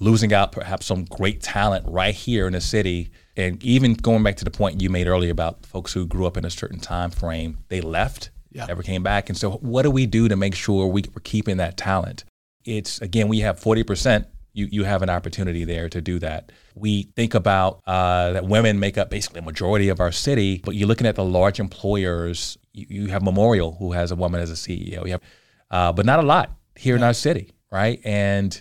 losing 0.00 0.32
out 0.32 0.50
perhaps 0.50 0.86
some 0.86 1.04
great 1.04 1.40
talent 1.40 1.84
right 1.86 2.14
here 2.14 2.46
in 2.46 2.54
the 2.54 2.60
city. 2.60 3.10
And 3.36 3.62
even 3.62 3.94
going 3.94 4.22
back 4.22 4.36
to 4.36 4.44
the 4.44 4.50
point 4.50 4.80
you 4.80 4.90
made 4.90 5.06
earlier 5.06 5.30
about 5.30 5.64
folks 5.64 5.92
who 5.92 6.06
grew 6.06 6.26
up 6.26 6.36
in 6.36 6.44
a 6.44 6.50
certain 6.50 6.80
time 6.80 7.10
frame, 7.10 7.58
they 7.68 7.80
left, 7.80 8.30
yeah. 8.50 8.64
never 8.64 8.82
came 8.82 9.02
back. 9.02 9.28
And 9.28 9.38
so, 9.38 9.52
what 9.52 9.82
do 9.82 9.90
we 9.90 10.06
do 10.06 10.28
to 10.28 10.36
make 10.36 10.54
sure 10.54 10.86
we, 10.86 11.02
are 11.02 11.20
keeping 11.22 11.58
that 11.58 11.76
talent? 11.76 12.24
It's 12.64 13.00
again, 13.00 13.28
we 13.28 13.40
have 13.40 13.60
40%. 13.60 14.26
You, 14.52 14.68
you 14.70 14.84
have 14.84 15.02
an 15.02 15.10
opportunity 15.10 15.64
there 15.64 15.88
to 15.90 16.00
do 16.00 16.18
that. 16.18 16.50
We 16.74 17.04
think 17.14 17.34
about 17.34 17.80
uh, 17.86 18.32
that 18.32 18.46
women 18.46 18.80
make 18.80 18.98
up 18.98 19.08
basically 19.08 19.38
a 19.38 19.42
majority 19.42 19.90
of 19.90 20.00
our 20.00 20.10
city, 20.10 20.60
but 20.64 20.74
you're 20.74 20.88
looking 20.88 21.06
at 21.06 21.14
the 21.14 21.24
large 21.24 21.60
employers. 21.60 22.58
You, 22.72 22.86
you 22.88 23.06
have 23.08 23.22
Memorial, 23.22 23.76
who 23.78 23.92
has 23.92 24.10
a 24.10 24.16
woman 24.16 24.40
as 24.40 24.50
a 24.50 24.54
CEO. 24.54 25.04
You 25.04 25.12
have, 25.12 25.22
uh, 25.70 25.92
but 25.92 26.04
not 26.04 26.18
a 26.18 26.22
lot 26.22 26.50
here 26.74 26.94
yeah. 26.94 26.98
in 26.98 27.04
our 27.04 27.14
city, 27.14 27.52
right? 27.70 28.00
And 28.02 28.60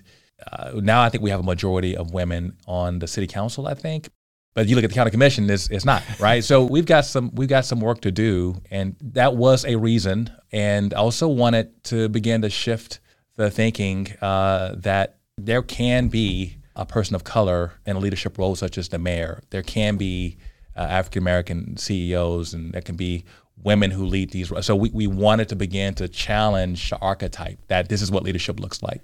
uh, 0.51 0.71
now 0.75 1.01
I 1.01 1.09
think 1.09 1.23
we 1.23 1.29
have 1.29 1.39
a 1.39 1.43
majority 1.43 1.95
of 1.95 2.13
women 2.13 2.57
on 2.67 2.99
the 2.99 3.07
city 3.07 3.27
council. 3.27 3.67
I 3.67 3.73
think, 3.73 4.09
but 4.53 4.67
you 4.67 4.75
look 4.75 4.83
at 4.83 4.89
the 4.89 4.95
county 4.95 5.11
commission, 5.11 5.49
it's, 5.49 5.69
it's 5.69 5.85
not 5.85 6.03
right. 6.19 6.43
so 6.43 6.63
we've 6.63 6.85
got 6.85 7.05
some 7.05 7.31
we've 7.33 7.49
got 7.49 7.65
some 7.65 7.79
work 7.79 8.01
to 8.01 8.11
do, 8.11 8.61
and 8.71 8.95
that 9.01 9.35
was 9.35 9.65
a 9.65 9.75
reason. 9.77 10.31
And 10.51 10.93
I 10.93 10.97
also 10.97 11.27
wanted 11.27 11.83
to 11.85 12.09
begin 12.09 12.41
to 12.41 12.49
shift 12.49 12.99
the 13.35 13.49
thinking 13.49 14.07
uh, 14.21 14.75
that 14.77 15.17
there 15.37 15.61
can 15.61 16.07
be 16.07 16.57
a 16.75 16.85
person 16.85 17.15
of 17.15 17.23
color 17.23 17.73
in 17.85 17.95
a 17.95 17.99
leadership 17.99 18.37
role, 18.37 18.55
such 18.55 18.77
as 18.77 18.89
the 18.89 18.99
mayor. 18.99 19.41
There 19.49 19.63
can 19.63 19.97
be 19.97 20.37
uh, 20.75 20.81
African 20.81 21.23
American 21.23 21.77
CEOs, 21.77 22.53
and 22.53 22.73
there 22.73 22.81
can 22.81 22.95
be 22.95 23.25
women 23.61 23.91
who 23.91 24.05
lead 24.05 24.31
these. 24.31 24.51
So 24.61 24.75
we, 24.75 24.89
we 24.91 25.07
wanted 25.07 25.49
to 25.49 25.55
begin 25.55 25.93
to 25.95 26.07
challenge 26.07 26.89
the 26.89 26.97
archetype 26.97 27.59
that 27.67 27.89
this 27.89 28.01
is 28.01 28.09
what 28.09 28.23
leadership 28.23 28.59
looks 28.59 28.81
like 28.81 29.01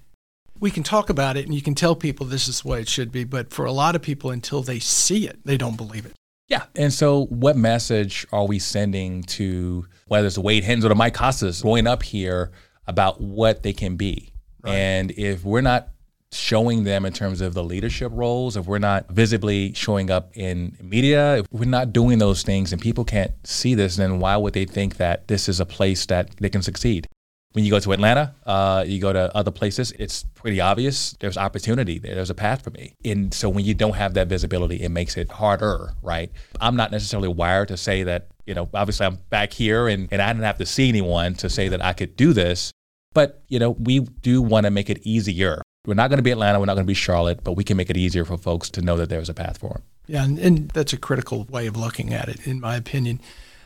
we 0.59 0.71
can 0.71 0.83
talk 0.83 1.09
about 1.09 1.37
it 1.37 1.45
and 1.45 1.53
you 1.53 1.61
can 1.61 1.75
tell 1.75 1.95
people 1.95 2.25
this 2.25 2.47
is 2.47 2.61
the 2.61 2.67
way 2.69 2.81
it 2.81 2.87
should 2.87 3.11
be, 3.11 3.23
but 3.23 3.51
for 3.51 3.65
a 3.65 3.71
lot 3.71 3.95
of 3.95 4.01
people, 4.01 4.31
until 4.31 4.61
they 4.61 4.79
see 4.79 5.27
it, 5.27 5.39
they 5.45 5.57
don't 5.57 5.77
believe 5.77 6.05
it. 6.05 6.13
Yeah. 6.47 6.63
And 6.75 6.93
so, 6.93 7.25
what 7.25 7.57
message 7.57 8.25
are 8.31 8.45
we 8.45 8.59
sending 8.59 9.23
to 9.23 9.87
whether 10.07 10.27
it's 10.27 10.35
the 10.35 10.41
Wade 10.41 10.63
Hens 10.63 10.85
or 10.85 10.89
the 10.89 10.95
Mike 10.95 11.15
Costas 11.15 11.61
growing 11.63 11.87
up 11.87 12.03
here 12.03 12.51
about 12.87 13.19
what 13.19 13.63
they 13.63 13.73
can 13.73 13.95
be? 13.95 14.31
Right. 14.63 14.73
And 14.73 15.11
if 15.11 15.43
we're 15.43 15.61
not 15.61 15.89
showing 16.31 16.83
them 16.83 17.05
in 17.05 17.13
terms 17.13 17.41
of 17.41 17.53
the 17.53 17.63
leadership 17.63 18.11
roles, 18.13 18.57
if 18.57 18.65
we're 18.65 18.77
not 18.77 19.09
visibly 19.09 19.73
showing 19.73 20.11
up 20.11 20.35
in 20.35 20.77
media, 20.81 21.39
if 21.39 21.47
we're 21.51 21.65
not 21.65 21.93
doing 21.93 22.19
those 22.19 22.43
things 22.43 22.71
and 22.71 22.81
people 22.81 23.05
can't 23.05 23.31
see 23.45 23.73
this, 23.73 23.95
then 23.95 24.19
why 24.19 24.37
would 24.37 24.53
they 24.53 24.65
think 24.65 24.97
that 24.97 25.27
this 25.27 25.49
is 25.49 25.59
a 25.59 25.65
place 25.65 26.05
that 26.07 26.35
they 26.37 26.49
can 26.49 26.61
succeed? 26.61 27.07
When 27.55 27.63
you 27.63 27.71
go 27.71 27.79
to 27.79 27.93
Atlanta, 27.93 28.35
uh, 28.45 28.83
you 28.85 28.99
go 28.99 29.13
to 29.13 29.33
other 29.33 29.49
places, 29.49 29.93
it's 29.97 30.23
pretty 30.35 30.59
obvious 30.59 31.13
there's 31.21 31.37
opportunity 31.37 31.97
there. 31.97 32.13
There's 32.13 32.29
a 32.29 32.35
path 32.35 32.61
for 32.61 32.69
me. 32.71 32.95
And 33.05 33.33
so 33.33 33.47
when 33.47 33.63
you 33.63 33.73
don't 33.73 33.95
have 33.95 34.13
that 34.15 34.27
visibility, 34.27 34.81
it 34.81 34.89
makes 34.89 35.15
it 35.15 35.31
harder, 35.31 35.93
right? 36.01 36.29
I'm 36.59 36.75
not 36.75 36.91
necessarily 36.91 37.29
wired 37.29 37.69
to 37.69 37.77
say 37.77 38.03
that, 38.03 38.27
you 38.45 38.53
know, 38.53 38.69
obviously 38.73 39.05
I'm 39.05 39.19
back 39.29 39.53
here 39.53 39.87
and, 39.87 40.09
and 40.11 40.21
I 40.21 40.33
didn't 40.33 40.43
have 40.43 40.57
to 40.57 40.65
see 40.65 40.89
anyone 40.89 41.33
to 41.35 41.49
say 41.49 41.69
that 41.69 41.81
I 41.81 41.93
could 41.93 42.17
do 42.17 42.33
this. 42.33 42.73
But, 43.13 43.41
you 43.47 43.57
know, 43.57 43.71
we 43.71 43.99
do 43.99 44.41
want 44.41 44.65
to 44.65 44.69
make 44.69 44.89
it 44.89 44.99
easier. 45.03 45.61
We're 45.85 45.93
not 45.93 46.09
going 46.09 46.17
to 46.17 46.23
be 46.23 46.31
Atlanta, 46.31 46.59
we're 46.59 46.65
not 46.65 46.73
going 46.73 46.85
to 46.85 46.91
be 46.91 46.93
Charlotte, 46.93 47.41
but 47.41 47.53
we 47.53 47.63
can 47.63 47.77
make 47.77 47.89
it 47.89 47.95
easier 47.95 48.25
for 48.25 48.37
folks 48.37 48.69
to 48.71 48.81
know 48.81 48.97
that 48.97 49.07
there's 49.07 49.29
a 49.29 49.33
path 49.33 49.59
for 49.59 49.69
them. 49.69 49.83
Yeah, 50.07 50.25
and, 50.25 50.37
and 50.37 50.69
that's 50.71 50.91
a 50.91 50.97
critical 50.97 51.45
way 51.45 51.67
of 51.67 51.77
looking 51.77 52.13
at 52.13 52.27
it, 52.27 52.45
in 52.45 52.59
my 52.59 52.75
opinion. 52.75 53.21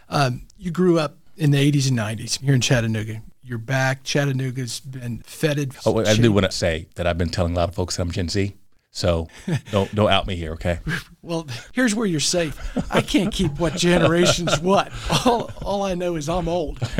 Um, 0.09 0.43
you 0.59 0.69
grew 0.69 0.99
up 0.99 1.17
in 1.37 1.49
the 1.49 1.71
80s 1.71 1.89
and 1.89 1.97
90s 1.97 2.39
here 2.39 2.53
in 2.53 2.61
Chattanooga 2.61 3.23
you're 3.49 3.57
back. 3.57 4.03
Chattanooga's 4.03 4.79
been 4.79 5.23
feted. 5.25 5.75
Oh, 5.85 5.99
I 5.99 6.15
do 6.15 6.31
want 6.31 6.45
to 6.45 6.51
say 6.51 6.87
that 6.95 7.07
I've 7.07 7.17
been 7.17 7.29
telling 7.29 7.53
a 7.53 7.55
lot 7.55 7.67
of 7.67 7.75
folks 7.75 7.97
that 7.97 8.03
I'm 8.03 8.11
Gen 8.11 8.29
Z. 8.29 8.55
So 8.91 9.27
don't 9.71 9.93
don't 9.93 10.11
out 10.11 10.27
me 10.27 10.35
here, 10.35 10.53
okay? 10.53 10.79
Well, 11.21 11.47
here's 11.73 11.95
where 11.95 12.05
you're 12.05 12.19
safe. 12.19 12.57
I 12.91 13.01
can't 13.01 13.33
keep 13.33 13.59
what 13.59 13.75
generation's 13.75 14.59
what. 14.59 14.91
All 15.25 15.51
all 15.63 15.83
I 15.83 15.95
know 15.95 16.15
is 16.15 16.29
I'm 16.29 16.47
old. 16.47 16.79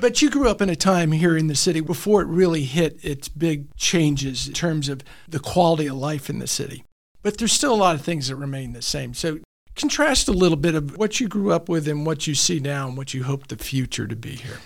but 0.00 0.20
you 0.20 0.30
grew 0.30 0.48
up 0.48 0.60
in 0.60 0.68
a 0.68 0.76
time 0.76 1.12
here 1.12 1.36
in 1.36 1.46
the 1.46 1.54
city 1.54 1.80
before 1.80 2.22
it 2.22 2.26
really 2.26 2.64
hit 2.64 2.98
its 3.04 3.28
big 3.28 3.74
changes 3.76 4.48
in 4.48 4.54
terms 4.54 4.88
of 4.88 5.02
the 5.28 5.40
quality 5.40 5.86
of 5.86 5.96
life 5.96 6.28
in 6.28 6.38
the 6.38 6.46
city. 6.46 6.84
But 7.22 7.38
there's 7.38 7.52
still 7.52 7.74
a 7.74 7.76
lot 7.76 7.94
of 7.94 8.02
things 8.02 8.28
that 8.28 8.36
remain 8.36 8.72
the 8.72 8.82
same. 8.82 9.12
So 9.14 9.40
contrast 9.76 10.28
a 10.28 10.32
little 10.32 10.56
bit 10.56 10.74
of 10.74 10.96
what 10.96 11.20
you 11.20 11.28
grew 11.28 11.52
up 11.52 11.68
with 11.68 11.86
and 11.86 12.04
what 12.04 12.26
you 12.26 12.34
see 12.34 12.58
now 12.60 12.88
and 12.88 12.96
what 12.96 13.14
you 13.14 13.22
hope 13.24 13.48
the 13.48 13.56
future 13.56 14.06
to 14.06 14.16
be 14.16 14.36
here. 14.36 14.58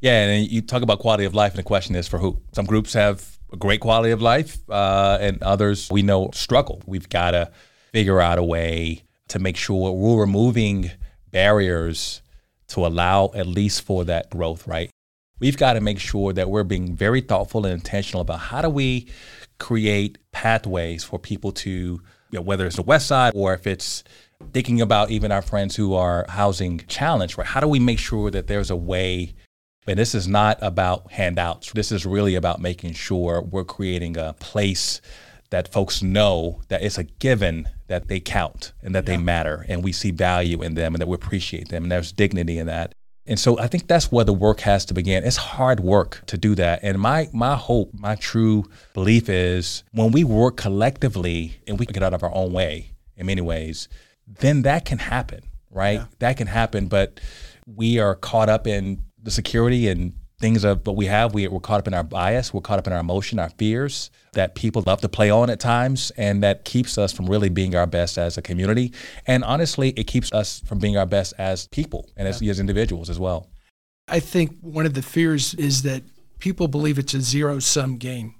Yeah, 0.00 0.26
and 0.26 0.50
you 0.50 0.60
talk 0.60 0.82
about 0.82 0.98
quality 0.98 1.24
of 1.24 1.34
life, 1.34 1.52
and 1.52 1.58
the 1.58 1.64
question 1.64 1.96
is 1.96 2.06
for 2.06 2.18
who? 2.18 2.38
Some 2.52 2.66
groups 2.66 2.92
have 2.92 3.38
a 3.52 3.56
great 3.56 3.80
quality 3.80 4.10
of 4.10 4.20
life, 4.20 4.58
uh, 4.68 5.18
and 5.20 5.42
others 5.42 5.90
we 5.90 6.02
know 6.02 6.30
struggle. 6.32 6.82
We've 6.86 7.08
got 7.08 7.32
to 7.32 7.50
figure 7.92 8.20
out 8.20 8.38
a 8.38 8.42
way 8.42 9.04
to 9.28 9.38
make 9.38 9.56
sure 9.56 9.92
we're 9.92 10.20
removing 10.20 10.90
barriers 11.30 12.22
to 12.68 12.86
allow 12.86 13.30
at 13.34 13.46
least 13.46 13.82
for 13.82 14.04
that 14.04 14.30
growth, 14.30 14.66
right? 14.66 14.90
We've 15.40 15.56
got 15.56 15.74
to 15.74 15.80
make 15.80 15.98
sure 15.98 16.32
that 16.32 16.50
we're 16.50 16.64
being 16.64 16.94
very 16.94 17.20
thoughtful 17.20 17.64
and 17.66 17.74
intentional 17.74 18.20
about 18.20 18.40
how 18.40 18.62
do 18.62 18.68
we 18.68 19.08
create 19.58 20.18
pathways 20.32 21.04
for 21.04 21.18
people 21.18 21.52
to, 21.52 21.70
you 21.70 22.00
know, 22.32 22.42
whether 22.42 22.66
it's 22.66 22.76
the 22.76 22.82
West 22.82 23.06
Side 23.06 23.32
or 23.34 23.54
if 23.54 23.66
it's 23.66 24.04
thinking 24.52 24.80
about 24.80 25.10
even 25.10 25.32
our 25.32 25.42
friends 25.42 25.76
who 25.76 25.94
are 25.94 26.26
housing 26.28 26.78
challenged, 26.86 27.38
right? 27.38 27.46
How 27.46 27.60
do 27.60 27.68
we 27.68 27.80
make 27.80 27.98
sure 27.98 28.30
that 28.30 28.46
there's 28.46 28.70
a 28.70 28.76
way 28.76 29.34
and 29.86 29.98
this 29.98 30.14
is 30.14 30.26
not 30.26 30.58
about 30.62 31.12
handouts. 31.12 31.72
This 31.72 31.92
is 31.92 32.06
really 32.06 32.34
about 32.34 32.60
making 32.60 32.94
sure 32.94 33.42
we're 33.42 33.64
creating 33.64 34.16
a 34.16 34.32
place 34.34 35.00
that 35.50 35.72
folks 35.72 36.02
know 36.02 36.62
that 36.68 36.82
it's 36.82 36.98
a 36.98 37.04
given 37.04 37.68
that 37.86 38.08
they 38.08 38.18
count 38.18 38.72
and 38.82 38.94
that 38.94 39.06
yeah. 39.06 39.16
they 39.16 39.22
matter 39.22 39.64
and 39.68 39.84
we 39.84 39.92
see 39.92 40.10
value 40.10 40.62
in 40.62 40.74
them 40.74 40.94
and 40.94 41.02
that 41.02 41.06
we 41.06 41.14
appreciate 41.14 41.68
them 41.68 41.84
and 41.84 41.92
there's 41.92 42.12
dignity 42.12 42.58
in 42.58 42.66
that. 42.66 42.94
And 43.26 43.38
so 43.38 43.58
I 43.58 43.68
think 43.68 43.86
that's 43.86 44.12
where 44.12 44.24
the 44.24 44.34
work 44.34 44.60
has 44.60 44.84
to 44.86 44.94
begin. 44.94 45.24
It's 45.24 45.36
hard 45.36 45.80
work 45.80 46.22
to 46.26 46.36
do 46.36 46.54
that. 46.56 46.80
And 46.82 46.98
my 46.98 47.28
my 47.32 47.56
hope, 47.56 47.90
my 47.94 48.16
true 48.16 48.64
belief 48.92 49.28
is 49.28 49.82
when 49.92 50.12
we 50.12 50.24
work 50.24 50.56
collectively 50.56 51.56
and 51.66 51.78
we 51.78 51.86
get 51.86 52.02
out 52.02 52.14
of 52.14 52.22
our 52.22 52.34
own 52.34 52.52
way 52.52 52.90
in 53.16 53.26
many 53.26 53.40
ways, 53.40 53.88
then 54.26 54.62
that 54.62 54.84
can 54.84 54.98
happen, 54.98 55.40
right? 55.70 56.00
Yeah. 56.00 56.06
That 56.18 56.36
can 56.36 56.46
happen, 56.46 56.86
but 56.86 57.20
we 57.66 57.98
are 57.98 58.14
caught 58.14 58.48
up 58.48 58.66
in 58.66 59.02
the 59.22 59.30
security 59.30 59.88
and 59.88 60.14
things 60.40 60.64
of 60.64 60.86
what 60.86 60.96
we 60.96 61.06
have. 61.06 61.32
We, 61.32 61.46
we're 61.48 61.60
caught 61.60 61.78
up 61.80 61.88
in 61.88 61.94
our 61.94 62.02
bias, 62.04 62.52
we're 62.52 62.60
caught 62.60 62.78
up 62.78 62.86
in 62.86 62.92
our 62.92 63.00
emotion, 63.00 63.38
our 63.38 63.48
fears 63.50 64.10
that 64.32 64.54
people 64.54 64.82
love 64.86 65.00
to 65.00 65.08
play 65.08 65.30
on 65.30 65.48
at 65.48 65.60
times, 65.60 66.12
and 66.16 66.42
that 66.42 66.64
keeps 66.64 66.98
us 66.98 67.12
from 67.12 67.26
really 67.26 67.48
being 67.48 67.74
our 67.74 67.86
best 67.86 68.18
as 68.18 68.36
a 68.36 68.42
community. 68.42 68.92
And 69.26 69.44
honestly, 69.44 69.90
it 69.90 70.04
keeps 70.04 70.32
us 70.32 70.60
from 70.60 70.78
being 70.78 70.96
our 70.96 71.06
best 71.06 71.34
as 71.38 71.68
people 71.68 72.10
and 72.16 72.28
as, 72.28 72.42
yeah. 72.42 72.50
as 72.50 72.60
individuals 72.60 73.08
as 73.08 73.18
well. 73.18 73.48
I 74.08 74.20
think 74.20 74.58
one 74.60 74.84
of 74.86 74.94
the 74.94 75.02
fears 75.02 75.54
is 75.54 75.82
that 75.82 76.02
people 76.38 76.68
believe 76.68 76.98
it's 76.98 77.14
a 77.14 77.20
zero 77.20 77.58
sum 77.58 77.96
game, 77.96 78.34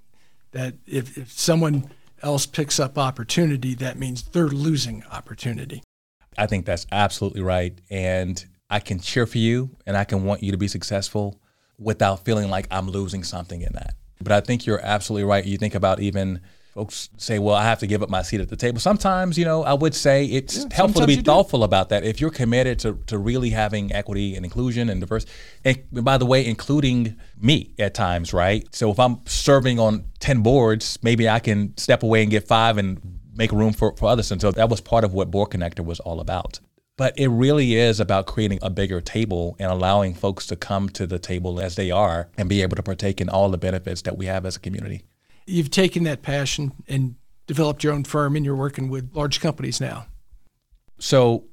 that 0.52 0.74
if, 0.86 1.16
if 1.16 1.32
someone 1.32 1.90
else 2.24 2.46
picks 2.46 2.80
up 2.80 2.98
opportunity, 2.98 3.74
that 3.74 3.98
means 3.98 4.22
they're 4.22 4.48
losing 4.48 5.04
opportunity. 5.12 5.82
I 6.36 6.46
think 6.46 6.66
that's 6.66 6.86
absolutely 6.90 7.42
right. 7.42 7.78
And 7.90 8.44
I 8.68 8.80
can 8.80 8.98
cheer 8.98 9.26
for 9.26 9.38
you 9.38 9.76
and 9.86 9.96
I 9.96 10.04
can 10.04 10.24
want 10.24 10.42
you 10.42 10.50
to 10.50 10.58
be 10.58 10.68
successful 10.68 11.40
without 11.78 12.24
feeling 12.24 12.50
like 12.50 12.66
I'm 12.70 12.88
losing 12.88 13.22
something 13.22 13.60
in 13.60 13.72
that. 13.74 13.94
But 14.20 14.32
I 14.32 14.40
think 14.40 14.66
you're 14.66 14.80
absolutely 14.84 15.24
right. 15.24 15.44
You 15.44 15.58
think 15.58 15.74
about 15.74 16.00
even 16.00 16.40
folks 16.74 17.08
say, 17.16 17.38
well, 17.38 17.54
I 17.54 17.62
have 17.62 17.78
to 17.78 17.86
give 17.86 18.02
up 18.02 18.10
my 18.10 18.22
seat 18.22 18.40
at 18.40 18.48
the 18.48 18.56
table. 18.56 18.80
Sometimes, 18.80 19.38
you 19.38 19.44
know, 19.44 19.62
I 19.62 19.74
would 19.74 19.94
say 19.94 20.26
it's 20.26 20.58
yeah, 20.58 20.64
helpful 20.72 21.02
to 21.02 21.06
be 21.06 21.16
thoughtful 21.16 21.60
do. 21.60 21.64
about 21.64 21.90
that. 21.90 22.04
If 22.04 22.20
you're 22.20 22.30
committed 22.30 22.80
to, 22.80 22.98
to 23.06 23.16
really 23.16 23.50
having 23.50 23.92
equity 23.92 24.34
and 24.34 24.44
inclusion 24.44 24.88
and 24.90 25.00
diversity, 25.00 25.32
and 25.64 26.04
by 26.04 26.18
the 26.18 26.26
way, 26.26 26.44
including 26.44 27.16
me 27.40 27.72
at 27.78 27.94
times, 27.94 28.34
right? 28.34 28.66
So 28.74 28.90
if 28.90 28.98
I'm 28.98 29.20
serving 29.24 29.78
on 29.78 30.04
10 30.18 30.42
boards, 30.42 30.98
maybe 31.00 31.28
I 31.28 31.38
can 31.38 31.76
step 31.76 32.02
away 32.02 32.22
and 32.22 32.30
get 32.30 32.48
five 32.48 32.76
and 32.76 33.00
make 33.36 33.52
room 33.52 33.72
for, 33.72 33.96
for 33.96 34.08
others. 34.08 34.32
And 34.32 34.40
so 34.40 34.50
that 34.50 34.68
was 34.68 34.80
part 34.80 35.04
of 35.04 35.14
what 35.14 35.30
Board 35.30 35.50
Connector 35.50 35.84
was 35.84 36.00
all 36.00 36.18
about. 36.18 36.58
But 36.96 37.18
it 37.18 37.28
really 37.28 37.74
is 37.74 37.98
about 37.98 38.26
creating 38.26 38.60
a 38.62 38.70
bigger 38.70 39.00
table 39.00 39.56
and 39.58 39.70
allowing 39.70 40.14
folks 40.14 40.46
to 40.48 40.56
come 40.56 40.88
to 40.90 41.06
the 41.06 41.18
table 41.18 41.60
as 41.60 41.74
they 41.76 41.90
are 41.90 42.30
and 42.36 42.48
be 42.48 42.62
able 42.62 42.76
to 42.76 42.82
partake 42.82 43.20
in 43.20 43.28
all 43.28 43.48
the 43.48 43.58
benefits 43.58 44.02
that 44.02 44.16
we 44.16 44.26
have 44.26 44.46
as 44.46 44.56
a 44.56 44.60
community. 44.60 45.04
You've 45.46 45.70
taken 45.70 46.04
that 46.04 46.22
passion 46.22 46.72
and 46.88 47.16
developed 47.46 47.84
your 47.84 47.92
own 47.92 48.04
firm, 48.04 48.36
and 48.36 48.44
you're 48.44 48.56
working 48.56 48.88
with 48.88 49.10
large 49.14 49.40
companies 49.40 49.80
now. 49.80 50.06
So, 50.98 51.44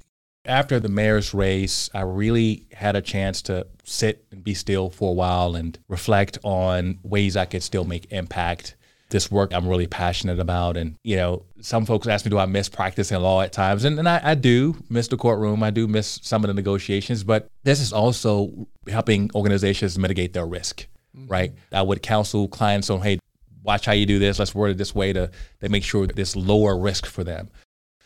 after 0.46 0.80
the 0.80 0.90
mayor's 0.90 1.34
race, 1.34 1.90
I 1.94 2.02
really 2.02 2.66
had 2.72 2.96
a 2.96 3.02
chance 3.02 3.42
to 3.44 3.68
sit 3.84 4.26
and 4.32 4.44
be 4.44 4.54
still 4.54 4.90
for 4.90 5.12
a 5.12 5.14
while 5.14 5.56
and 5.56 5.78
reflect 5.88 6.40
on 6.44 7.00
ways 7.04 7.38
I 7.38 7.46
could 7.46 7.64
still 7.64 7.84
make 7.84 8.12
impact 8.12 8.76
this 9.12 9.30
work 9.30 9.54
I'm 9.54 9.68
really 9.68 9.88
passionate 9.88 10.40
about. 10.40 10.78
And, 10.78 10.96
you 11.04 11.18
know, 11.18 11.44
some 11.60 11.86
folks 11.86 12.08
ask 12.08 12.26
me, 12.26 12.30
do 12.30 12.40
I 12.40 12.46
miss 12.46 12.70
practicing 12.70 13.20
law 13.20 13.42
at 13.42 13.52
times? 13.52 13.84
And, 13.84 14.00
and 14.00 14.10
I, 14.10 14.22
I 14.24 14.36
do 14.36 14.78
miss 14.90 15.10
the 15.10 15.18
courtroom. 15.18 15.62
I 15.62 15.70
do 15.70 15.88
miss 15.88 16.20
some 16.24 16.44
of 16.44 16.48
the 16.48 16.54
negotiations, 16.54 17.24
but 17.24 17.48
this 17.64 17.80
is 17.80 17.94
also 17.94 18.68
helping 18.88 19.30
organizations 19.36 20.00
mitigate 20.00 20.34
their 20.34 20.46
risk, 20.46 20.88
mm-hmm. 21.16 21.28
right? 21.28 21.54
I 21.72 21.82
would 21.84 22.02
counsel 22.02 22.48
clients 22.48 22.90
on, 22.90 23.02
hey, 23.02 23.20
watch 23.64 23.86
how 23.86 23.94
you 23.94 24.06
do 24.06 24.20
this. 24.20 24.40
Let's 24.40 24.56
word 24.56 24.72
it 24.72 24.78
this 24.78 24.96
way 24.96 25.14
to, 25.14 25.32
to 25.62 25.70
make 25.70 25.84
sure 25.84 26.08
there's 26.08 26.36
lower 26.36 26.78
risk 26.78 27.06
for 27.06 27.24
them 27.24 27.50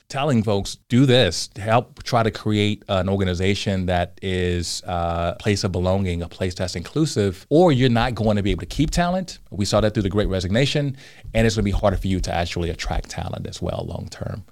telling 0.08 0.44
folks 0.44 0.78
do 0.88 1.06
this 1.06 1.50
help 1.58 2.04
try 2.04 2.22
to 2.22 2.32
create 2.32 2.84
an 2.90 3.10
organization 3.10 3.88
that 3.88 4.20
is 4.22 4.84
uh, 4.84 5.34
a 5.36 5.42
place 5.42 5.64
of 5.64 5.72
belonging, 5.72 6.22
a 6.22 6.30
place 6.30 6.54
that's 6.54 6.76
inclusive, 6.76 7.46
or 7.50 7.72
you're 7.72 7.90
not 7.90 8.14
going 8.14 8.38
to 8.38 8.44
be 8.44 8.52
able 8.52 8.62
to 8.62 8.68
keep 8.68 8.92
talent. 8.92 9.40
We 9.50 9.66
saw 9.66 9.82
that 9.82 9.94
through 9.94 10.04
the 10.04 10.10
Great 10.10 10.30
Resignation, 10.30 10.96
and 11.34 11.48
it's 11.48 11.56
going 11.56 11.64
to 11.64 11.72
be 11.72 11.72
harder 11.72 11.98
for 11.98 12.08
you 12.08 12.20
to 12.22 12.34
actually 12.34 12.70
attract 12.70 13.10
talent 13.10 13.48
as 13.48 13.62
well 13.62 13.86
long 13.88 14.08
term. 14.10 14.46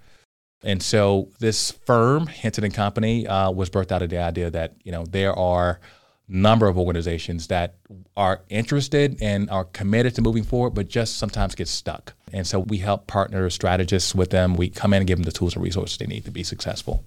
And 0.63 0.81
so 0.81 1.29
this 1.39 1.71
firm, 1.71 2.27
Hinton 2.27 2.63
and 2.63 2.73
Company, 2.73 3.27
uh, 3.27 3.51
was 3.51 3.69
birthed 3.69 3.91
out 3.91 4.01
of 4.01 4.09
the 4.09 4.17
idea 4.17 4.49
that 4.49 4.75
you 4.83 4.91
know 4.91 5.05
there 5.05 5.37
are 5.37 5.79
number 6.27 6.67
of 6.67 6.77
organizations 6.77 7.47
that 7.47 7.75
are 8.15 8.41
interested 8.49 9.17
and 9.21 9.49
are 9.49 9.65
committed 9.65 10.15
to 10.15 10.21
moving 10.21 10.43
forward, 10.43 10.71
but 10.71 10.87
just 10.87 11.17
sometimes 11.17 11.55
get 11.55 11.67
stuck. 11.67 12.13
And 12.31 12.47
so 12.47 12.59
we 12.59 12.77
help 12.77 13.07
partner 13.07 13.49
strategists 13.49 14.15
with 14.15 14.29
them. 14.29 14.55
We 14.55 14.69
come 14.69 14.93
in 14.93 14.99
and 14.99 15.07
give 15.07 15.17
them 15.17 15.25
the 15.25 15.31
tools 15.31 15.55
and 15.55 15.63
resources 15.63 15.97
they 15.97 16.05
need 16.05 16.25
to 16.25 16.31
be 16.31 16.43
successful. 16.43 17.03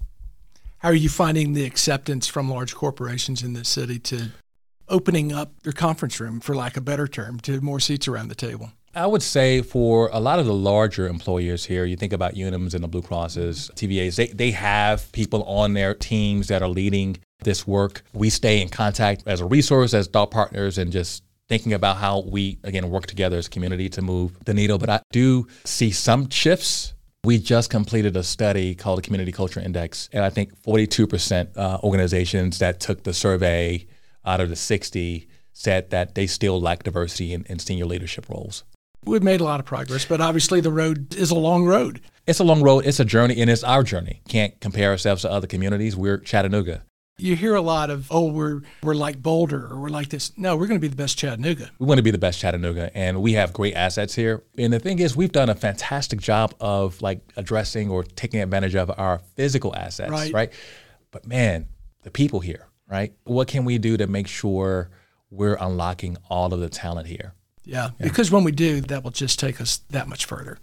How 0.79 0.89
are 0.89 0.95
you 0.95 1.09
finding 1.09 1.53
the 1.53 1.65
acceptance 1.65 2.27
from 2.27 2.49
large 2.49 2.75
corporations 2.75 3.41
in 3.41 3.53
this 3.53 3.67
city 3.67 3.99
to 3.99 4.29
opening 4.87 5.33
up 5.33 5.51
their 5.63 5.73
conference 5.73 6.19
room, 6.19 6.39
for 6.39 6.55
lack 6.55 6.77
of 6.77 6.83
a 6.83 6.85
better 6.85 7.07
term, 7.07 7.39
to 7.41 7.59
more 7.61 7.79
seats 7.79 8.07
around 8.07 8.27
the 8.27 8.35
table? 8.35 8.71
I 8.95 9.05
would 9.05 9.21
say 9.21 9.61
for 9.61 10.09
a 10.11 10.19
lot 10.19 10.39
of 10.39 10.45
the 10.45 10.53
larger 10.53 11.07
employers 11.07 11.65
here, 11.65 11.85
you 11.85 11.95
think 11.95 12.13
about 12.13 12.33
Unums 12.33 12.73
and 12.73 12.83
the 12.83 12.87
Blue 12.87 13.01
Crosses, 13.01 13.69
TVAs, 13.75 14.15
they, 14.15 14.27
they 14.27 14.51
have 14.51 15.11
people 15.11 15.43
on 15.43 15.73
their 15.73 15.93
teams 15.93 16.47
that 16.47 16.61
are 16.61 16.69
leading 16.69 17.17
this 17.43 17.67
work. 17.67 18.03
We 18.13 18.29
stay 18.29 18.61
in 18.61 18.69
contact 18.69 19.23
as 19.25 19.41
a 19.41 19.45
resource, 19.45 19.93
as 19.93 20.07
thought 20.07 20.31
partners, 20.31 20.77
and 20.77 20.91
just 20.91 21.23
thinking 21.47 21.73
about 21.73 21.97
how 21.97 22.21
we, 22.21 22.59
again, 22.63 22.89
work 22.89 23.05
together 23.05 23.37
as 23.37 23.47
a 23.47 23.49
community 23.49 23.89
to 23.89 24.01
move 24.01 24.37
the 24.45 24.53
needle. 24.53 24.77
But 24.77 24.89
I 24.89 25.01
do 25.11 25.47
see 25.63 25.91
some 25.91 26.29
shifts. 26.29 26.93
We 27.23 27.39
just 27.39 27.69
completed 27.69 28.15
a 28.15 28.23
study 28.23 28.75
called 28.75 28.99
the 28.99 29.01
Community 29.01 29.31
Culture 29.31 29.59
Index, 29.59 30.09
and 30.13 30.23
I 30.23 30.29
think 30.29 30.61
42% 30.61 31.57
uh, 31.57 31.79
organizations 31.83 32.59
that 32.59 32.79
took 32.79 33.03
the 33.03 33.13
survey 33.13 33.85
out 34.25 34.39
of 34.39 34.49
the 34.49 34.55
60 34.55 35.27
said 35.53 35.89
that 35.89 36.13
they 36.13 36.27
still 36.27 36.61
lack 36.61 36.83
diversity 36.83 37.33
in, 37.33 37.43
in 37.45 37.57
senior 37.59 37.85
leadership 37.85 38.29
roles. 38.29 38.63
We've 39.03 39.23
made 39.23 39.41
a 39.41 39.43
lot 39.43 39.59
of 39.59 39.65
progress, 39.65 40.05
but 40.05 40.21
obviously 40.21 40.61
the 40.61 40.71
road 40.71 41.15
is 41.15 41.31
a 41.31 41.35
long 41.35 41.65
road. 41.65 42.01
It's 42.27 42.39
a 42.39 42.43
long 42.43 42.61
road. 42.61 42.85
It's 42.85 42.99
a 42.99 43.05
journey, 43.05 43.41
and 43.41 43.49
it's 43.49 43.63
our 43.63 43.83
journey. 43.83 44.21
Can't 44.27 44.59
compare 44.59 44.91
ourselves 44.91 45.21
to 45.21 45.31
other 45.31 45.47
communities. 45.47 45.95
We're 45.95 46.17
Chattanooga. 46.17 46.83
You 47.19 47.35
hear 47.35 47.55
a 47.55 47.61
lot 47.61 47.89
of, 47.89 48.11
oh, 48.11 48.31
we're 48.31 48.61
we're 48.83 48.93
like 48.93 49.19
Boulder 49.19 49.65
or 49.71 49.79
we're 49.79 49.89
like 49.89 50.09
this. 50.09 50.37
No, 50.37 50.55
we're 50.55 50.67
going 50.67 50.79
to 50.79 50.81
be 50.81 50.87
the 50.87 50.95
best 50.95 51.17
Chattanooga. 51.17 51.71
We 51.79 51.87
want 51.87 51.97
to 51.97 52.03
be 52.03 52.11
the 52.11 52.19
best 52.19 52.39
Chattanooga, 52.39 52.95
and 52.95 53.23
we 53.23 53.33
have 53.33 53.53
great 53.53 53.73
assets 53.73 54.13
here. 54.13 54.43
And 54.55 54.71
the 54.71 54.77
thing 54.79 54.99
is, 54.99 55.15
we've 55.15 55.31
done 55.31 55.49
a 55.49 55.55
fantastic 55.55 56.21
job 56.21 56.53
of 56.59 57.01
like 57.01 57.21
addressing 57.35 57.89
or 57.89 58.03
taking 58.03 58.39
advantage 58.39 58.75
of 58.75 58.91
our 58.99 59.17
physical 59.35 59.75
assets, 59.75 60.11
right? 60.11 60.31
right? 60.31 60.53
But 61.09 61.25
man, 61.25 61.65
the 62.03 62.11
people 62.11 62.39
here, 62.39 62.67
right? 62.87 63.15
What 63.23 63.47
can 63.47 63.65
we 63.65 63.79
do 63.79 63.97
to 63.97 64.05
make 64.05 64.27
sure 64.27 64.91
we're 65.31 65.57
unlocking 65.59 66.17
all 66.29 66.53
of 66.53 66.59
the 66.59 66.69
talent 66.69 67.07
here? 67.07 67.33
Yeah, 67.63 67.89
yeah, 67.99 68.05
because 68.05 68.29
when 68.29 68.43
we 68.43 68.51
do, 68.51 68.79
that 68.81 69.03
will 69.03 69.09
just 69.09 69.39
take 69.39 69.59
us 69.59 69.77
that 69.89 70.07
much 70.07 70.25
further. 70.25 70.59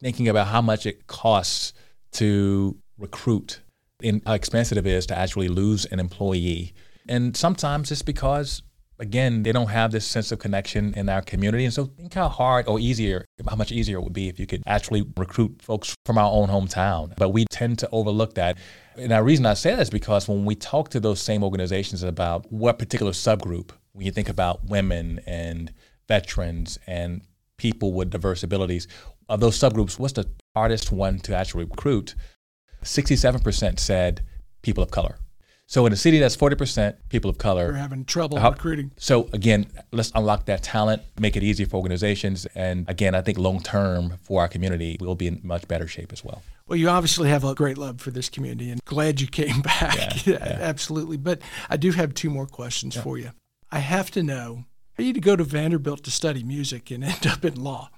Thinking 0.00 0.26
about 0.26 0.48
how 0.48 0.62
much 0.62 0.84
it 0.84 1.06
costs 1.06 1.72
to 2.14 2.76
recruit 2.98 3.60
and 4.02 4.22
how 4.26 4.32
uh, 4.32 4.34
expensive 4.34 4.78
it 4.78 4.86
is 4.86 5.06
to 5.06 5.18
actually 5.18 5.48
lose 5.48 5.84
an 5.86 6.00
employee. 6.00 6.74
And 7.08 7.36
sometimes 7.36 7.90
it's 7.90 8.02
because, 8.02 8.62
again, 8.98 9.42
they 9.42 9.52
don't 9.52 9.68
have 9.68 9.90
this 9.90 10.06
sense 10.06 10.30
of 10.32 10.38
connection 10.38 10.94
in 10.94 11.08
our 11.08 11.22
community. 11.22 11.64
And 11.64 11.74
so 11.74 11.86
think 11.86 12.14
how 12.14 12.28
hard 12.28 12.68
or 12.68 12.78
easier, 12.78 13.24
how 13.48 13.56
much 13.56 13.72
easier 13.72 13.98
it 13.98 14.02
would 14.02 14.12
be 14.12 14.28
if 14.28 14.38
you 14.38 14.46
could 14.46 14.62
actually 14.66 15.04
recruit 15.16 15.60
folks 15.62 15.94
from 16.04 16.18
our 16.18 16.30
own 16.30 16.48
hometown. 16.48 17.14
But 17.16 17.30
we 17.30 17.44
tend 17.50 17.78
to 17.80 17.88
overlook 17.90 18.34
that. 18.34 18.58
And 18.96 19.10
the 19.10 19.22
reason 19.22 19.46
I 19.46 19.54
say 19.54 19.74
that 19.74 19.82
is 19.82 19.90
because 19.90 20.28
when 20.28 20.44
we 20.44 20.54
talk 20.54 20.90
to 20.90 21.00
those 21.00 21.20
same 21.20 21.42
organizations 21.42 22.02
about 22.02 22.50
what 22.52 22.78
particular 22.78 23.12
subgroup, 23.12 23.70
when 23.92 24.06
you 24.06 24.12
think 24.12 24.28
about 24.28 24.64
women 24.66 25.20
and 25.26 25.72
veterans 26.08 26.78
and 26.86 27.22
people 27.58 27.92
with 27.92 28.10
diverse 28.10 28.42
abilities, 28.42 28.86
of 29.28 29.40
those 29.40 29.58
subgroups, 29.58 29.98
what's 29.98 30.12
the 30.12 30.28
hardest 30.54 30.92
one 30.92 31.18
to 31.20 31.34
actually 31.34 31.64
recruit? 31.64 32.14
67% 32.82 33.78
said 33.78 34.20
people 34.62 34.82
of 34.82 34.90
color. 34.90 35.16
So 35.66 35.86
in 35.86 35.92
a 35.92 35.96
city 35.96 36.18
that's 36.18 36.36
40% 36.36 36.96
people 37.08 37.30
of 37.30 37.38
color, 37.38 37.68
We're 37.68 37.72
having 37.78 38.04
trouble 38.04 38.38
How- 38.38 38.50
recruiting. 38.50 38.92
so 38.98 39.28
again, 39.32 39.66
let's 39.90 40.12
unlock 40.14 40.44
that 40.46 40.62
talent, 40.62 41.00
make 41.18 41.34
it 41.34 41.42
easy 41.42 41.64
for 41.64 41.76
organizations, 41.76 42.46
and 42.54 42.86
again, 42.90 43.14
I 43.14 43.22
think 43.22 43.38
long 43.38 43.60
term 43.62 44.18
for 44.22 44.42
our 44.42 44.48
community, 44.48 44.98
we'll 45.00 45.14
be 45.14 45.28
in 45.28 45.40
much 45.42 45.66
better 45.68 45.86
shape 45.88 46.12
as 46.12 46.22
well. 46.22 46.42
Well, 46.66 46.78
you 46.78 46.88
obviously 46.90 47.28
have 47.30 47.42
a 47.44 47.54
great 47.54 47.78
love 47.78 48.00
for 48.00 48.10
this 48.10 48.28
community 48.28 48.70
and 48.70 48.84
glad 48.84 49.20
you 49.20 49.26
came 49.26 49.60
back. 49.62 50.26
Yeah, 50.26 50.38
yeah. 50.44 50.58
Absolutely. 50.60 51.16
But 51.16 51.40
I 51.70 51.76
do 51.78 51.90
have 51.92 52.12
two 52.12 52.28
more 52.30 52.46
questions 52.46 52.94
for 52.96 53.16
you. 53.18 53.30
I 53.70 53.78
have 53.78 54.10
to 54.12 54.22
know 54.22 54.64
are 54.98 55.02
you 55.04 55.14
to 55.14 55.20
go 55.20 55.36
to 55.36 55.42
Vanderbilt 55.44 56.04
to 56.04 56.10
study 56.10 56.42
music 56.44 56.90
and 56.90 57.02
end 57.12 57.26
up 57.26 57.44
in 57.46 57.62
law? 57.62 57.88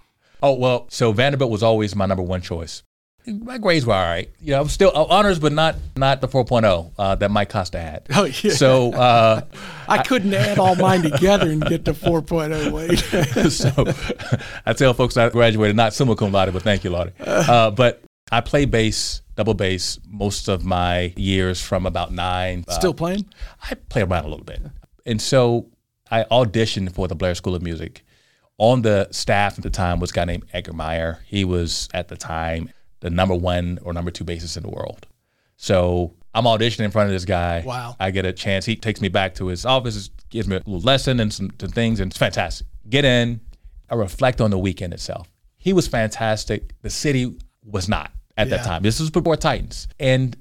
Oh 0.40 0.54
well, 0.54 0.86
so 0.90 1.10
Vanderbilt 1.12 1.50
was 1.50 1.62
always 1.62 1.96
my 1.96 2.06
number 2.06 2.22
one 2.22 2.40
choice. 2.40 2.84
My 3.26 3.56
grades 3.58 3.86
were 3.86 3.94
all 3.94 4.02
right. 4.02 4.28
You 4.40 4.52
know, 4.52 4.60
I'm 4.60 4.68
still 4.68 4.92
uh, 4.94 5.04
honors, 5.04 5.38
but 5.38 5.52
not 5.52 5.76
not 5.96 6.20
the 6.20 6.28
4.0 6.28 6.92
uh, 6.98 7.14
that 7.14 7.30
Mike 7.30 7.48
Costa 7.48 7.80
had. 7.80 8.06
Oh, 8.14 8.24
yeah. 8.24 8.52
So 8.52 8.92
uh, 8.92 9.40
I 9.88 10.02
couldn't 10.02 10.34
add 10.34 10.58
all 10.58 10.74
mine 10.76 11.02
together 11.02 11.50
and 11.50 11.64
get 11.64 11.86
to 11.86 11.94
4.0 11.94 12.70
weight. 12.70 13.50
so 13.50 14.50
I 14.66 14.72
tell 14.74 14.92
folks 14.92 15.16
I 15.16 15.28
graduated 15.30 15.74
not 15.76 15.94
summa 15.94 16.16
cum 16.16 16.32
laude, 16.32 16.52
but 16.52 16.62
thank 16.62 16.84
you, 16.84 16.90
Lottie. 16.90 17.12
Uh, 17.18 17.70
but 17.70 18.02
I 18.30 18.40
play 18.42 18.66
bass, 18.66 19.22
double 19.36 19.54
bass, 19.54 19.98
most 20.06 20.48
of 20.48 20.64
my 20.64 21.14
years 21.16 21.62
from 21.62 21.86
about 21.86 22.12
nine. 22.12 22.64
uh, 22.68 22.72
Still 22.72 22.94
playing? 22.94 23.24
I 23.62 23.74
play 23.74 24.02
around 24.02 24.24
a 24.26 24.28
little 24.28 24.44
bit. 24.44 24.60
And 25.06 25.20
so 25.20 25.68
I 26.10 26.24
auditioned 26.24 26.92
for 26.92 27.08
the 27.08 27.14
Blair 27.14 27.34
School 27.34 27.54
of 27.54 27.62
Music. 27.62 28.04
On 28.58 28.82
the 28.82 29.08
staff 29.10 29.58
at 29.58 29.64
the 29.64 29.70
time 29.70 29.98
was 29.98 30.10
a 30.10 30.14
guy 30.14 30.24
named 30.26 30.44
Edgar 30.52 30.74
Meyer. 30.74 31.20
He 31.26 31.44
was 31.44 31.88
at 31.92 32.08
the 32.08 32.16
time 32.16 32.70
the 33.04 33.10
number 33.10 33.34
one 33.34 33.78
or 33.82 33.92
number 33.92 34.10
two 34.10 34.24
bassist 34.24 34.56
in 34.56 34.62
the 34.62 34.70
world. 34.70 35.06
So 35.56 36.14
I'm 36.34 36.44
auditioning 36.44 36.86
in 36.86 36.90
front 36.90 37.08
of 37.08 37.12
this 37.12 37.26
guy. 37.26 37.62
Wow. 37.64 37.96
I 38.00 38.10
get 38.10 38.24
a 38.24 38.32
chance. 38.32 38.64
He 38.64 38.76
takes 38.76 39.02
me 39.02 39.08
back 39.08 39.34
to 39.34 39.46
his 39.48 39.66
office, 39.66 40.08
gives 40.30 40.48
me 40.48 40.56
a 40.56 40.58
little 40.60 40.80
lesson 40.80 41.20
and 41.20 41.30
some, 41.32 41.50
some 41.60 41.68
things, 41.68 42.00
and 42.00 42.10
it's 42.10 42.18
fantastic. 42.18 42.66
Get 42.88 43.04
in. 43.04 43.40
I 43.90 43.94
reflect 43.94 44.40
on 44.40 44.50
the 44.50 44.58
weekend 44.58 44.94
itself. 44.94 45.30
He 45.58 45.74
was 45.74 45.86
fantastic. 45.86 46.72
The 46.80 46.88
city 46.88 47.36
was 47.62 47.90
not 47.90 48.10
at 48.38 48.48
Yeah. 48.48 48.56
that 48.56 48.64
time. 48.64 48.82
This 48.82 48.98
was 48.98 49.10
before 49.10 49.36
Titans. 49.36 49.86
And 50.00 50.34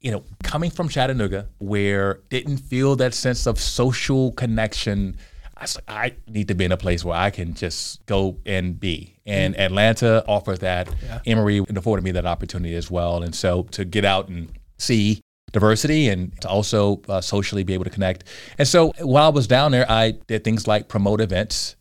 you 0.00 0.12
know, 0.12 0.22
coming 0.44 0.70
from 0.70 0.88
Chattanooga, 0.88 1.48
where 1.58 2.20
didn't 2.28 2.58
feel 2.58 2.94
that 2.96 3.12
sense 3.14 3.46
of 3.46 3.58
social 3.58 4.30
connection, 4.32 5.16
I 5.56 5.62
was 5.62 5.76
like, 5.76 5.84
I 5.88 6.12
need 6.26 6.48
to 6.48 6.54
be 6.54 6.64
in 6.64 6.72
a 6.72 6.76
place 6.76 7.04
where 7.04 7.16
I 7.16 7.30
can 7.30 7.54
just 7.54 8.04
go 8.06 8.38
and 8.44 8.78
be. 8.78 9.16
And 9.24 9.58
Atlanta 9.58 10.24
offered 10.26 10.60
that. 10.60 10.88
Emory 11.26 11.64
afforded 11.74 12.02
me 12.02 12.10
that 12.12 12.26
opportunity 12.26 12.74
as 12.74 12.90
well. 12.90 13.22
And 13.22 13.34
so 13.34 13.62
to 13.72 13.84
get 13.84 14.04
out 14.04 14.28
and 14.28 14.50
see 14.78 15.20
diversity 15.52 16.08
and 16.08 16.38
to 16.40 16.48
also 16.48 17.00
uh, 17.08 17.20
socially 17.20 17.62
be 17.62 17.72
able 17.74 17.84
to 17.84 17.90
connect. 17.90 18.24
And 18.58 18.66
so 18.66 18.92
while 19.00 19.26
I 19.26 19.28
was 19.30 19.46
down 19.46 19.70
there, 19.72 19.90
I 19.90 20.12
did 20.26 20.44
things 20.44 20.66
like 20.66 20.88
promote 20.88 21.20
events. 21.20 21.76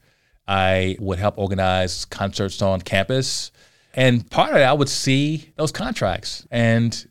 I 0.47 0.95
would 0.99 1.19
help 1.19 1.37
organize 1.37 2.05
concerts 2.05 2.61
on 2.61 2.81
campus. 2.81 3.51
And 3.95 4.29
part 4.29 4.51
of 4.51 4.57
it, 4.57 4.63
I 4.63 4.73
would 4.73 4.89
see 4.89 5.51
those 5.55 5.71
contracts. 5.71 6.47
And 6.51 7.07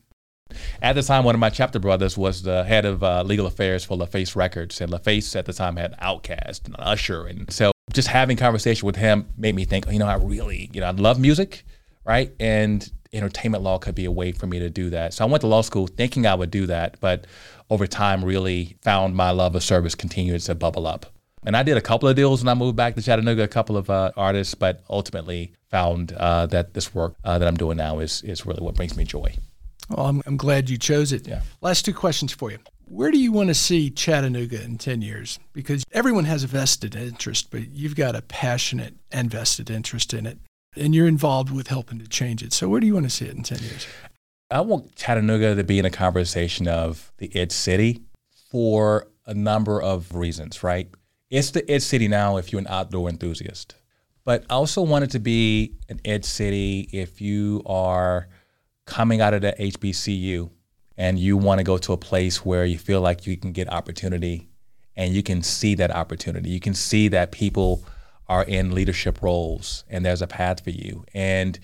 at 0.80 0.94
the 0.94 1.02
time, 1.02 1.24
one 1.24 1.34
of 1.34 1.40
my 1.40 1.50
chapter 1.50 1.78
brothers 1.78 2.16
was 2.16 2.42
the 2.42 2.64
head 2.64 2.84
of 2.84 3.02
uh, 3.02 3.22
legal 3.22 3.46
affairs 3.46 3.84
for 3.84 3.96
LaFace 3.96 4.36
Records, 4.36 4.80
and 4.80 4.90
LaFace 4.90 5.36
at 5.36 5.46
the 5.46 5.52
time 5.52 5.76
had 5.76 5.98
Outkast 6.00 6.66
and 6.66 6.76
Usher, 6.78 7.26
and 7.26 7.52
so 7.52 7.72
just 7.92 8.08
having 8.08 8.36
conversation 8.36 8.86
with 8.86 8.96
him 8.96 9.28
made 9.36 9.54
me 9.54 9.64
think, 9.64 9.90
you 9.90 9.98
know, 9.98 10.06
I 10.06 10.14
really, 10.14 10.70
you 10.72 10.80
know, 10.80 10.86
I 10.86 10.90
love 10.90 11.18
music, 11.18 11.64
right, 12.04 12.32
and 12.40 12.90
entertainment 13.12 13.62
law 13.62 13.78
could 13.78 13.94
be 13.94 14.04
a 14.04 14.10
way 14.10 14.32
for 14.32 14.46
me 14.46 14.58
to 14.58 14.70
do 14.70 14.90
that. 14.90 15.14
So 15.14 15.24
I 15.24 15.28
went 15.28 15.42
to 15.42 15.46
law 15.46 15.62
school 15.62 15.86
thinking 15.86 16.26
I 16.26 16.34
would 16.34 16.50
do 16.50 16.66
that, 16.66 16.98
but 17.00 17.26
over 17.70 17.86
time, 17.86 18.24
really 18.24 18.76
found 18.82 19.14
my 19.14 19.30
love 19.30 19.54
of 19.54 19.62
service 19.62 19.94
continued 19.94 20.40
to 20.42 20.54
bubble 20.54 20.86
up. 20.86 21.06
And 21.44 21.56
I 21.56 21.62
did 21.62 21.76
a 21.76 21.80
couple 21.80 22.08
of 22.08 22.14
deals 22.14 22.42
when 22.42 22.48
I 22.48 22.54
moved 22.54 22.76
back 22.76 22.94
to 22.94 23.02
Chattanooga, 23.02 23.42
a 23.42 23.48
couple 23.48 23.76
of 23.76 23.90
uh, 23.90 24.12
artists, 24.16 24.54
but 24.54 24.84
ultimately 24.88 25.54
found 25.70 26.12
uh, 26.12 26.46
that 26.46 26.74
this 26.74 26.94
work 26.94 27.16
uh, 27.24 27.38
that 27.38 27.48
I'm 27.48 27.56
doing 27.56 27.78
now 27.78 27.98
is 27.98 28.22
is 28.22 28.46
really 28.46 28.62
what 28.62 28.76
brings 28.76 28.96
me 28.96 29.04
joy. 29.04 29.34
Well, 29.88 30.06
I'm, 30.06 30.22
I'm 30.26 30.36
glad 30.36 30.70
you 30.70 30.78
chose 30.78 31.12
it. 31.12 31.26
Yeah. 31.26 31.42
Last 31.60 31.84
two 31.84 31.94
questions 31.94 32.32
for 32.32 32.50
you. 32.50 32.58
Where 32.86 33.10
do 33.10 33.18
you 33.18 33.32
want 33.32 33.48
to 33.48 33.54
see 33.54 33.90
Chattanooga 33.90 34.62
in 34.62 34.76
10 34.78 35.00
years? 35.02 35.38
Because 35.52 35.84
everyone 35.92 36.24
has 36.24 36.44
a 36.44 36.46
vested 36.46 36.94
interest, 36.94 37.50
but 37.50 37.70
you've 37.70 37.96
got 37.96 38.14
a 38.14 38.22
passionate 38.22 38.94
and 39.10 39.30
vested 39.30 39.70
interest 39.70 40.12
in 40.12 40.26
it, 40.26 40.38
and 40.76 40.94
you're 40.94 41.06
involved 41.06 41.50
with 41.50 41.68
helping 41.68 41.98
to 42.00 42.06
change 42.06 42.42
it. 42.42 42.52
So, 42.52 42.68
where 42.68 42.80
do 42.80 42.86
you 42.86 42.94
want 42.94 43.06
to 43.06 43.10
see 43.10 43.24
it 43.24 43.34
in 43.34 43.42
10 43.42 43.60
years? 43.60 43.86
I 44.50 44.60
want 44.60 44.94
Chattanooga 44.94 45.54
to 45.54 45.64
be 45.64 45.78
in 45.78 45.86
a 45.86 45.90
conversation 45.90 46.68
of 46.68 47.12
the 47.16 47.34
Ed 47.34 47.50
City 47.52 48.02
for 48.50 49.08
a 49.24 49.32
number 49.32 49.80
of 49.80 50.14
reasons, 50.14 50.62
right? 50.62 50.88
It's 51.30 51.50
the 51.50 51.68
Ed 51.70 51.82
City 51.82 52.08
now 52.08 52.36
if 52.36 52.52
you're 52.52 52.60
an 52.60 52.66
outdoor 52.68 53.08
enthusiast. 53.08 53.74
But 54.24 54.44
I 54.50 54.54
also 54.54 54.82
want 54.82 55.04
it 55.04 55.10
to 55.12 55.18
be 55.18 55.76
an 55.88 56.00
Ed 56.04 56.26
City 56.26 56.88
if 56.92 57.22
you 57.22 57.62
are 57.64 58.28
coming 58.86 59.20
out 59.20 59.34
of 59.34 59.42
the 59.42 59.54
HBCU 59.58 60.50
and 60.96 61.18
you 61.18 61.36
want 61.36 61.58
to 61.58 61.64
go 61.64 61.78
to 61.78 61.92
a 61.92 61.96
place 61.96 62.44
where 62.44 62.64
you 62.64 62.78
feel 62.78 63.00
like 63.00 63.26
you 63.26 63.36
can 63.36 63.52
get 63.52 63.72
opportunity 63.72 64.48
and 64.96 65.14
you 65.14 65.22
can 65.22 65.42
see 65.42 65.74
that 65.76 65.90
opportunity. 65.90 66.50
You 66.50 66.60
can 66.60 66.74
see 66.74 67.08
that 67.08 67.32
people 67.32 67.84
are 68.28 68.44
in 68.44 68.74
leadership 68.74 69.22
roles 69.22 69.84
and 69.88 70.04
there's 70.04 70.22
a 70.22 70.26
path 70.26 70.62
for 70.62 70.70
you. 70.70 71.04
And 71.14 71.58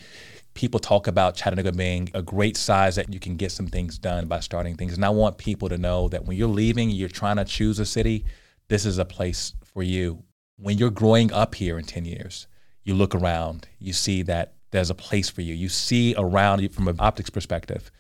people 0.55 0.81
talk 0.81 1.07
about 1.07 1.37
Chattanooga 1.37 1.73
being 1.73 2.11
a 2.15 2.23
great 2.23 2.57
size 2.57 2.97
that 2.97 3.13
you 3.13 3.21
can 3.21 3.37
get 3.37 3.53
some 3.53 3.69
things 3.69 3.99
done 3.99 4.27
by 4.27 4.41
starting 4.41 4.77
things. 4.77 4.95
And 4.95 5.05
I 5.05 5.11
want 5.11 5.39
people 5.39 5.69
to 5.69 5.79
know 5.79 6.09
that 6.09 6.25
when 6.25 6.37
you're 6.37 6.49
leaving, 6.49 6.91
you're 6.91 7.09
trying 7.09 7.37
to 7.37 7.45
choose 7.45 7.79
a 7.79 7.87
city, 7.87 8.25
this 8.69 8.85
is 8.85 8.99
a 8.99 9.05
place 9.05 9.55
for 9.65 9.83
you. 9.83 10.25
When 10.57 10.77
you're 10.77 10.91
growing 10.91 11.33
up 11.33 11.55
here 11.55 11.79
in 11.79 11.85
10 11.85 12.05
years, 12.05 12.49
you 12.83 12.95
look 12.95 13.15
around, 13.15 13.69
you 13.79 13.93
see 13.93 14.23
that 14.23 14.55
there's 14.71 14.91
a 14.91 14.95
place 14.95 15.29
for 15.29 15.43
you. 15.43 15.55
You 15.55 15.69
see 15.69 16.15
around 16.17 16.61
you 16.61 16.69
from 16.69 16.89
an 16.89 16.97
optics 16.99 17.31
perspective, 17.31 17.91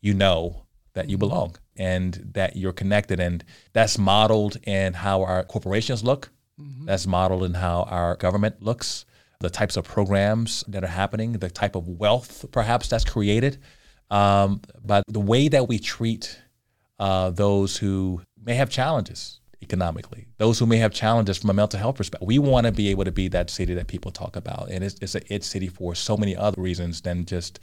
you 0.00 0.14
know 0.14 0.64
that 0.94 1.10
you 1.10 1.18
belong 1.18 1.56
and 1.76 2.30
that 2.34 2.56
you're 2.56 2.72
connected. 2.72 3.20
And 3.20 3.44
that's 3.72 3.98
modeled 3.98 4.56
in 4.64 4.94
how 4.94 5.22
our 5.22 5.42
corporations 5.44 6.04
look. 6.04 6.30
That's 6.86 7.06
modeled 7.06 7.42
in 7.44 7.54
how 7.54 7.82
our 7.82 8.14
government 8.16 8.62
looks, 8.62 9.04
the 9.40 9.50
types 9.50 9.76
of 9.76 9.84
programs 9.84 10.62
that 10.68 10.84
are 10.84 10.88
happening, 10.88 11.32
the 11.32 11.50
type 11.50 11.74
of 11.74 11.88
wealth 11.88 12.44
perhaps 12.52 12.88
that's 12.88 13.04
created, 13.04 13.58
um, 14.10 14.60
but 14.84 15.02
the 15.08 15.20
way 15.20 15.48
that 15.48 15.66
we 15.66 15.78
treat 15.80 16.38
uh, 17.00 17.30
those 17.30 17.76
who 17.76 18.22
may 18.40 18.54
have 18.54 18.70
challenges 18.70 19.40
economically, 19.64 20.26
those 20.38 20.58
who 20.58 20.66
may 20.66 20.76
have 20.76 20.92
challenges 20.92 21.38
from 21.38 21.50
a 21.50 21.54
mental 21.54 21.80
health 21.80 21.96
perspective. 21.96 22.26
We 22.26 22.38
want 22.38 22.66
to 22.66 22.72
be 22.72 22.90
able 22.90 23.04
to 23.04 23.12
be 23.12 23.28
that 23.28 23.50
city 23.50 23.74
that 23.74 23.86
people 23.86 24.10
talk 24.10 24.36
about. 24.36 24.70
And 24.70 24.84
it's, 24.84 24.96
it's 25.00 25.14
a 25.14 25.34
it 25.34 25.42
city 25.42 25.68
for 25.68 25.94
so 25.94 26.16
many 26.16 26.36
other 26.36 26.60
reasons 26.60 27.00
than 27.00 27.24
just, 27.24 27.60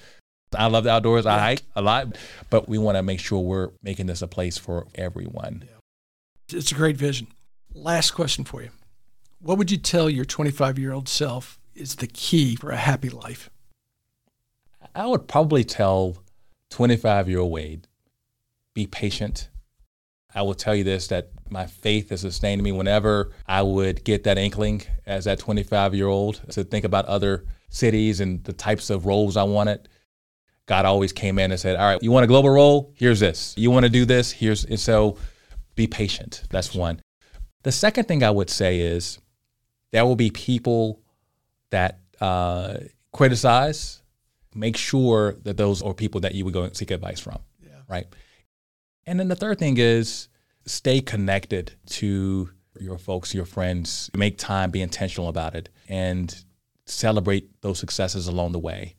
I 0.55 0.67
love 0.67 0.83
the 0.83 0.91
outdoors, 0.91 1.25
I 1.25 1.39
hike 1.39 1.63
a 1.75 1.81
lot, 1.81 2.17
but 2.49 2.67
we 2.67 2.77
want 2.77 2.97
to 2.97 3.03
make 3.03 3.19
sure 3.19 3.39
we're 3.39 3.69
making 3.83 4.07
this 4.07 4.21
a 4.21 4.27
place 4.27 4.57
for 4.57 4.87
everyone. 4.95 5.65
It's 6.51 6.71
a 6.71 6.75
great 6.75 6.97
vision. 6.97 7.27
Last 7.73 8.11
question 8.11 8.43
for 8.43 8.61
you. 8.61 8.71
What 9.39 9.57
would 9.57 9.71
you 9.71 9.77
tell 9.77 10.09
your 10.09 10.25
25 10.25 10.77
year 10.77 10.91
old 10.91 11.07
self 11.07 11.59
is 11.75 11.95
the 11.95 12.07
key 12.07 12.55
for 12.55 12.71
a 12.71 12.77
happy 12.77 13.09
life? 13.09 13.49
I 14.93 15.05
would 15.05 15.27
probably 15.27 15.63
tell 15.63 16.17
25 16.71 17.29
year 17.29 17.39
old 17.39 17.51
Wade, 17.51 17.87
be 18.73 18.87
patient. 18.87 19.49
I 20.33 20.41
will 20.43 20.53
tell 20.53 20.75
you 20.75 20.83
this 20.83 21.07
that 21.07 21.29
my 21.49 21.65
faith 21.65 22.09
has 22.09 22.21
sustained 22.21 22.63
me 22.63 22.71
whenever 22.71 23.31
I 23.47 23.61
would 23.61 24.03
get 24.03 24.23
that 24.23 24.37
inkling 24.37 24.83
as 25.05 25.25
that 25.25 25.39
25 25.39 25.93
year 25.93 26.07
old 26.07 26.41
to 26.51 26.63
think 26.63 26.85
about 26.85 27.05
other 27.05 27.45
cities 27.69 28.19
and 28.19 28.43
the 28.43 28.53
types 28.53 28.89
of 28.89 29.05
roles 29.05 29.37
I 29.37 29.43
wanted. 29.43 29.89
God 30.67 30.85
always 30.85 31.11
came 31.11 31.37
in 31.39 31.51
and 31.51 31.59
said, 31.59 31.75
All 31.75 31.85
right, 31.85 32.01
you 32.01 32.11
want 32.11 32.23
a 32.23 32.27
global 32.27 32.49
role? 32.49 32.93
Here's 32.95 33.19
this. 33.19 33.53
You 33.57 33.71
want 33.71 33.85
to 33.85 33.89
do 33.89 34.05
this? 34.05 34.31
Here's 34.31 34.63
and 34.63 34.79
so 34.79 35.17
be 35.75 35.87
patient. 35.87 36.43
That's 36.49 36.73
one. 36.73 37.01
The 37.63 37.71
second 37.71 38.07
thing 38.07 38.23
I 38.23 38.31
would 38.31 38.49
say 38.49 38.79
is 38.79 39.19
there 39.91 40.05
will 40.05 40.15
be 40.15 40.29
people 40.31 41.01
that 41.71 41.99
uh, 42.19 42.75
criticize. 43.11 44.01
Make 44.53 44.77
sure 44.77 45.33
that 45.43 45.57
those 45.57 45.81
are 45.81 45.93
people 45.93 46.21
that 46.21 46.35
you 46.35 46.45
would 46.45 46.53
go 46.53 46.63
and 46.63 46.75
seek 46.75 46.91
advice 46.91 47.19
from. 47.19 47.39
Yeah. 47.63 47.71
Right. 47.87 48.07
And 49.05 49.19
then 49.19 49.27
the 49.27 49.35
third 49.35 49.59
thing 49.59 49.77
is 49.77 50.27
stay 50.65 51.01
connected 51.01 51.73
to 51.87 52.49
your 52.79 52.97
folks, 52.97 53.33
your 53.33 53.45
friends. 53.45 54.09
Make 54.15 54.37
time, 54.37 54.71
be 54.71 54.81
intentional 54.81 55.27
about 55.27 55.55
it, 55.55 55.69
and 55.87 56.33
celebrate 56.85 57.61
those 57.61 57.79
successes 57.79 58.27
along 58.27 58.51
the 58.51 58.59
way. 58.59 58.95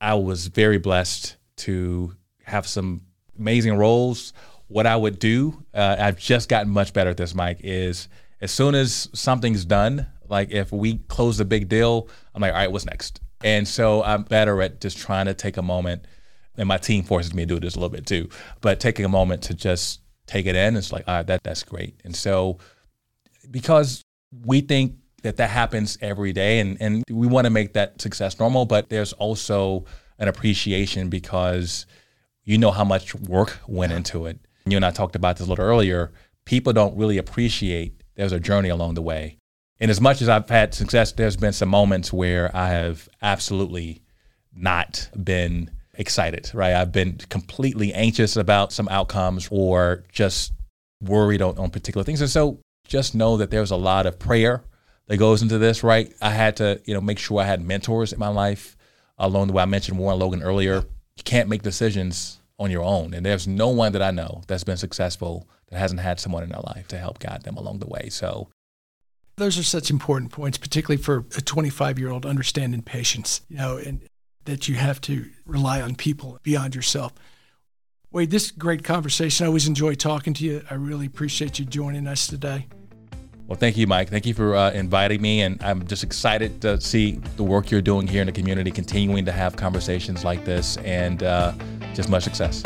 I 0.00 0.14
was 0.14 0.48
very 0.48 0.78
blessed 0.78 1.36
to 1.58 2.16
have 2.44 2.66
some 2.66 3.02
amazing 3.38 3.76
roles. 3.76 4.32
What 4.66 4.86
I 4.86 4.96
would 4.96 5.18
do, 5.18 5.64
uh, 5.74 5.96
I've 5.98 6.18
just 6.18 6.48
gotten 6.48 6.72
much 6.72 6.92
better 6.92 7.10
at 7.10 7.16
this, 7.16 7.34
Mike, 7.34 7.60
is 7.62 8.08
as 8.40 8.50
soon 8.50 8.74
as 8.74 9.08
something's 9.12 9.64
done, 9.64 10.06
like 10.28 10.50
if 10.50 10.72
we 10.72 10.98
close 11.08 11.38
a 11.40 11.44
big 11.44 11.68
deal, 11.68 12.08
I'm 12.34 12.42
like, 12.42 12.52
all 12.52 12.58
right, 12.58 12.72
what's 12.72 12.86
next? 12.86 13.20
And 13.44 13.66
so 13.66 14.02
I'm 14.02 14.22
better 14.22 14.60
at 14.62 14.80
just 14.80 14.98
trying 14.98 15.26
to 15.26 15.34
take 15.34 15.56
a 15.56 15.62
moment 15.62 16.06
and 16.56 16.68
my 16.68 16.78
team 16.78 17.02
forces 17.02 17.34
me 17.34 17.42
to 17.42 17.54
do 17.54 17.60
this 17.60 17.74
a 17.74 17.78
little 17.78 17.94
bit 17.94 18.06
too. 18.06 18.28
But 18.60 18.80
taking 18.80 19.04
a 19.04 19.08
moment 19.08 19.42
to 19.44 19.54
just 19.54 20.00
take 20.26 20.46
it 20.46 20.54
in, 20.54 20.76
it's 20.76 20.92
like, 20.92 21.04
all 21.06 21.16
right, 21.16 21.26
that 21.26 21.42
that's 21.42 21.62
great. 21.62 22.00
And 22.04 22.14
so, 22.14 22.58
because 23.50 24.02
we 24.44 24.60
think 24.60 24.96
that 25.22 25.36
that 25.36 25.50
happens 25.50 25.98
every 26.00 26.32
day, 26.32 26.60
and 26.60 26.76
and 26.80 27.04
we 27.10 27.26
want 27.26 27.46
to 27.46 27.50
make 27.50 27.74
that 27.74 28.00
success 28.00 28.38
normal, 28.38 28.66
but 28.66 28.88
there's 28.88 29.12
also 29.14 29.84
an 30.18 30.28
appreciation 30.28 31.08
because 31.08 31.86
you 32.44 32.58
know 32.58 32.70
how 32.70 32.84
much 32.84 33.14
work 33.14 33.58
went 33.66 33.92
into 33.92 34.26
it. 34.26 34.38
You 34.66 34.76
and 34.76 34.84
I 34.84 34.90
talked 34.90 35.16
about 35.16 35.36
this 35.36 35.46
a 35.46 35.50
little 35.50 35.64
earlier. 35.64 36.12
People 36.44 36.72
don't 36.72 36.96
really 36.96 37.18
appreciate 37.18 38.02
there's 38.14 38.32
a 38.32 38.40
journey 38.40 38.68
along 38.68 38.94
the 38.94 39.02
way. 39.02 39.38
And 39.80 39.90
as 39.90 40.00
much 40.00 40.22
as 40.22 40.28
I've 40.28 40.48
had 40.48 40.74
success, 40.74 41.12
there's 41.12 41.36
been 41.36 41.52
some 41.52 41.68
moments 41.68 42.12
where 42.12 42.54
I 42.54 42.68
have 42.68 43.08
absolutely 43.20 44.02
not 44.54 45.08
been 45.22 45.70
excited, 45.94 46.50
right? 46.54 46.74
I've 46.74 46.92
been 46.92 47.18
completely 47.28 47.92
anxious 47.92 48.36
about 48.36 48.72
some 48.72 48.88
outcomes 48.88 49.48
or 49.50 50.04
just 50.10 50.52
worried 51.00 51.42
on, 51.42 51.58
on 51.58 51.70
particular 51.70 52.04
things. 52.04 52.20
And 52.20 52.30
so 52.30 52.58
just 52.86 53.14
know 53.14 53.36
that 53.36 53.50
there's 53.50 53.70
a 53.70 53.76
lot 53.76 54.06
of 54.06 54.18
prayer 54.18 54.62
that 55.06 55.16
goes 55.16 55.42
into 55.42 55.58
this, 55.58 55.82
right? 55.82 56.12
I 56.20 56.30
had 56.30 56.56
to, 56.56 56.80
you 56.84 56.94
know, 56.94 57.00
make 57.00 57.18
sure 57.18 57.40
I 57.40 57.44
had 57.44 57.62
mentors 57.62 58.12
in 58.12 58.18
my 58.18 58.28
life 58.28 58.76
along 59.18 59.48
the 59.48 59.52
way. 59.52 59.62
I 59.62 59.66
mentioned 59.66 59.98
Warren 59.98 60.18
Logan 60.18 60.42
earlier. 60.42 60.84
You 61.16 61.24
can't 61.24 61.48
make 61.48 61.62
decisions 61.62 62.40
on 62.58 62.70
your 62.70 62.82
own. 62.82 63.12
And 63.12 63.26
there's 63.26 63.46
no 63.46 63.68
one 63.68 63.92
that 63.92 64.02
I 64.02 64.10
know 64.10 64.42
that's 64.46 64.64
been 64.64 64.76
successful 64.76 65.48
that 65.68 65.78
hasn't 65.78 66.00
had 66.00 66.20
someone 66.20 66.42
in 66.42 66.50
their 66.50 66.60
life 66.60 66.88
to 66.88 66.98
help 66.98 67.18
guide 67.18 67.42
them 67.42 67.56
along 67.56 67.80
the 67.80 67.88
way. 67.88 68.08
So 68.08 68.48
those 69.36 69.58
are 69.58 69.62
such 69.62 69.90
important 69.90 70.30
points, 70.30 70.58
particularly 70.58 71.02
for 71.02 71.24
a 71.36 71.40
25 71.40 71.98
year 71.98 72.10
old 72.10 72.26
understanding 72.26 72.82
patience, 72.82 73.40
you 73.48 73.56
know, 73.56 73.76
and 73.76 74.00
that 74.44 74.68
you 74.68 74.74
have 74.74 75.00
to 75.02 75.26
rely 75.46 75.80
on 75.80 75.94
people 75.94 76.38
beyond 76.42 76.74
yourself. 76.74 77.12
Wade, 78.10 78.30
this 78.30 78.50
great 78.50 78.84
conversation. 78.84 79.44
I 79.44 79.46
always 79.46 79.66
enjoy 79.66 79.94
talking 79.94 80.34
to 80.34 80.44
you. 80.44 80.62
I 80.70 80.74
really 80.74 81.06
appreciate 81.06 81.58
you 81.58 81.64
joining 81.64 82.06
us 82.06 82.26
today. 82.26 82.66
Well, 83.46 83.58
thank 83.58 83.76
you, 83.76 83.86
Mike. 83.86 84.08
Thank 84.08 84.26
you 84.26 84.34
for 84.34 84.54
uh, 84.54 84.70
inviting 84.72 85.20
me. 85.20 85.42
And 85.42 85.62
I'm 85.62 85.86
just 85.86 86.04
excited 86.04 86.60
to 86.62 86.80
see 86.80 87.12
the 87.36 87.42
work 87.42 87.70
you're 87.70 87.82
doing 87.82 88.06
here 88.06 88.20
in 88.20 88.26
the 88.26 88.32
community, 88.32 88.70
continuing 88.70 89.24
to 89.24 89.32
have 89.32 89.56
conversations 89.56 90.24
like 90.24 90.44
this, 90.44 90.76
and 90.78 91.22
uh, 91.22 91.52
just 91.94 92.08
much 92.08 92.24
success. 92.24 92.62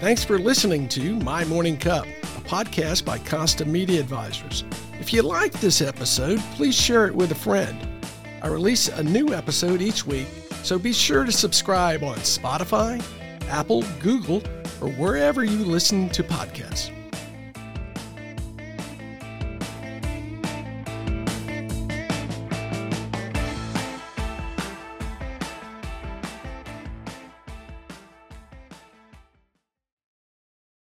Thanks 0.00 0.24
for 0.24 0.38
listening 0.38 0.88
to 0.90 1.16
My 1.16 1.44
Morning 1.44 1.76
Cup, 1.76 2.06
a 2.06 2.40
podcast 2.40 3.04
by 3.04 3.18
Costa 3.18 3.64
Media 3.64 4.00
Advisors. 4.00 4.64
If 5.00 5.14
you 5.14 5.22
like 5.22 5.52
this 5.60 5.80
episode, 5.80 6.38
please 6.56 6.74
share 6.74 7.06
it 7.06 7.14
with 7.14 7.32
a 7.32 7.34
friend. 7.34 7.88
I 8.42 8.48
release 8.48 8.88
a 8.88 9.02
new 9.02 9.32
episode 9.32 9.80
each 9.80 10.06
week, 10.06 10.28
so 10.62 10.78
be 10.78 10.92
sure 10.92 11.24
to 11.24 11.32
subscribe 11.32 12.04
on 12.04 12.18
Spotify, 12.18 13.02
Apple, 13.48 13.82
Google, 14.00 14.42
or 14.82 14.90
wherever 14.90 15.42
you 15.42 15.64
listen 15.64 16.10
to 16.10 16.22
podcasts. 16.22 16.90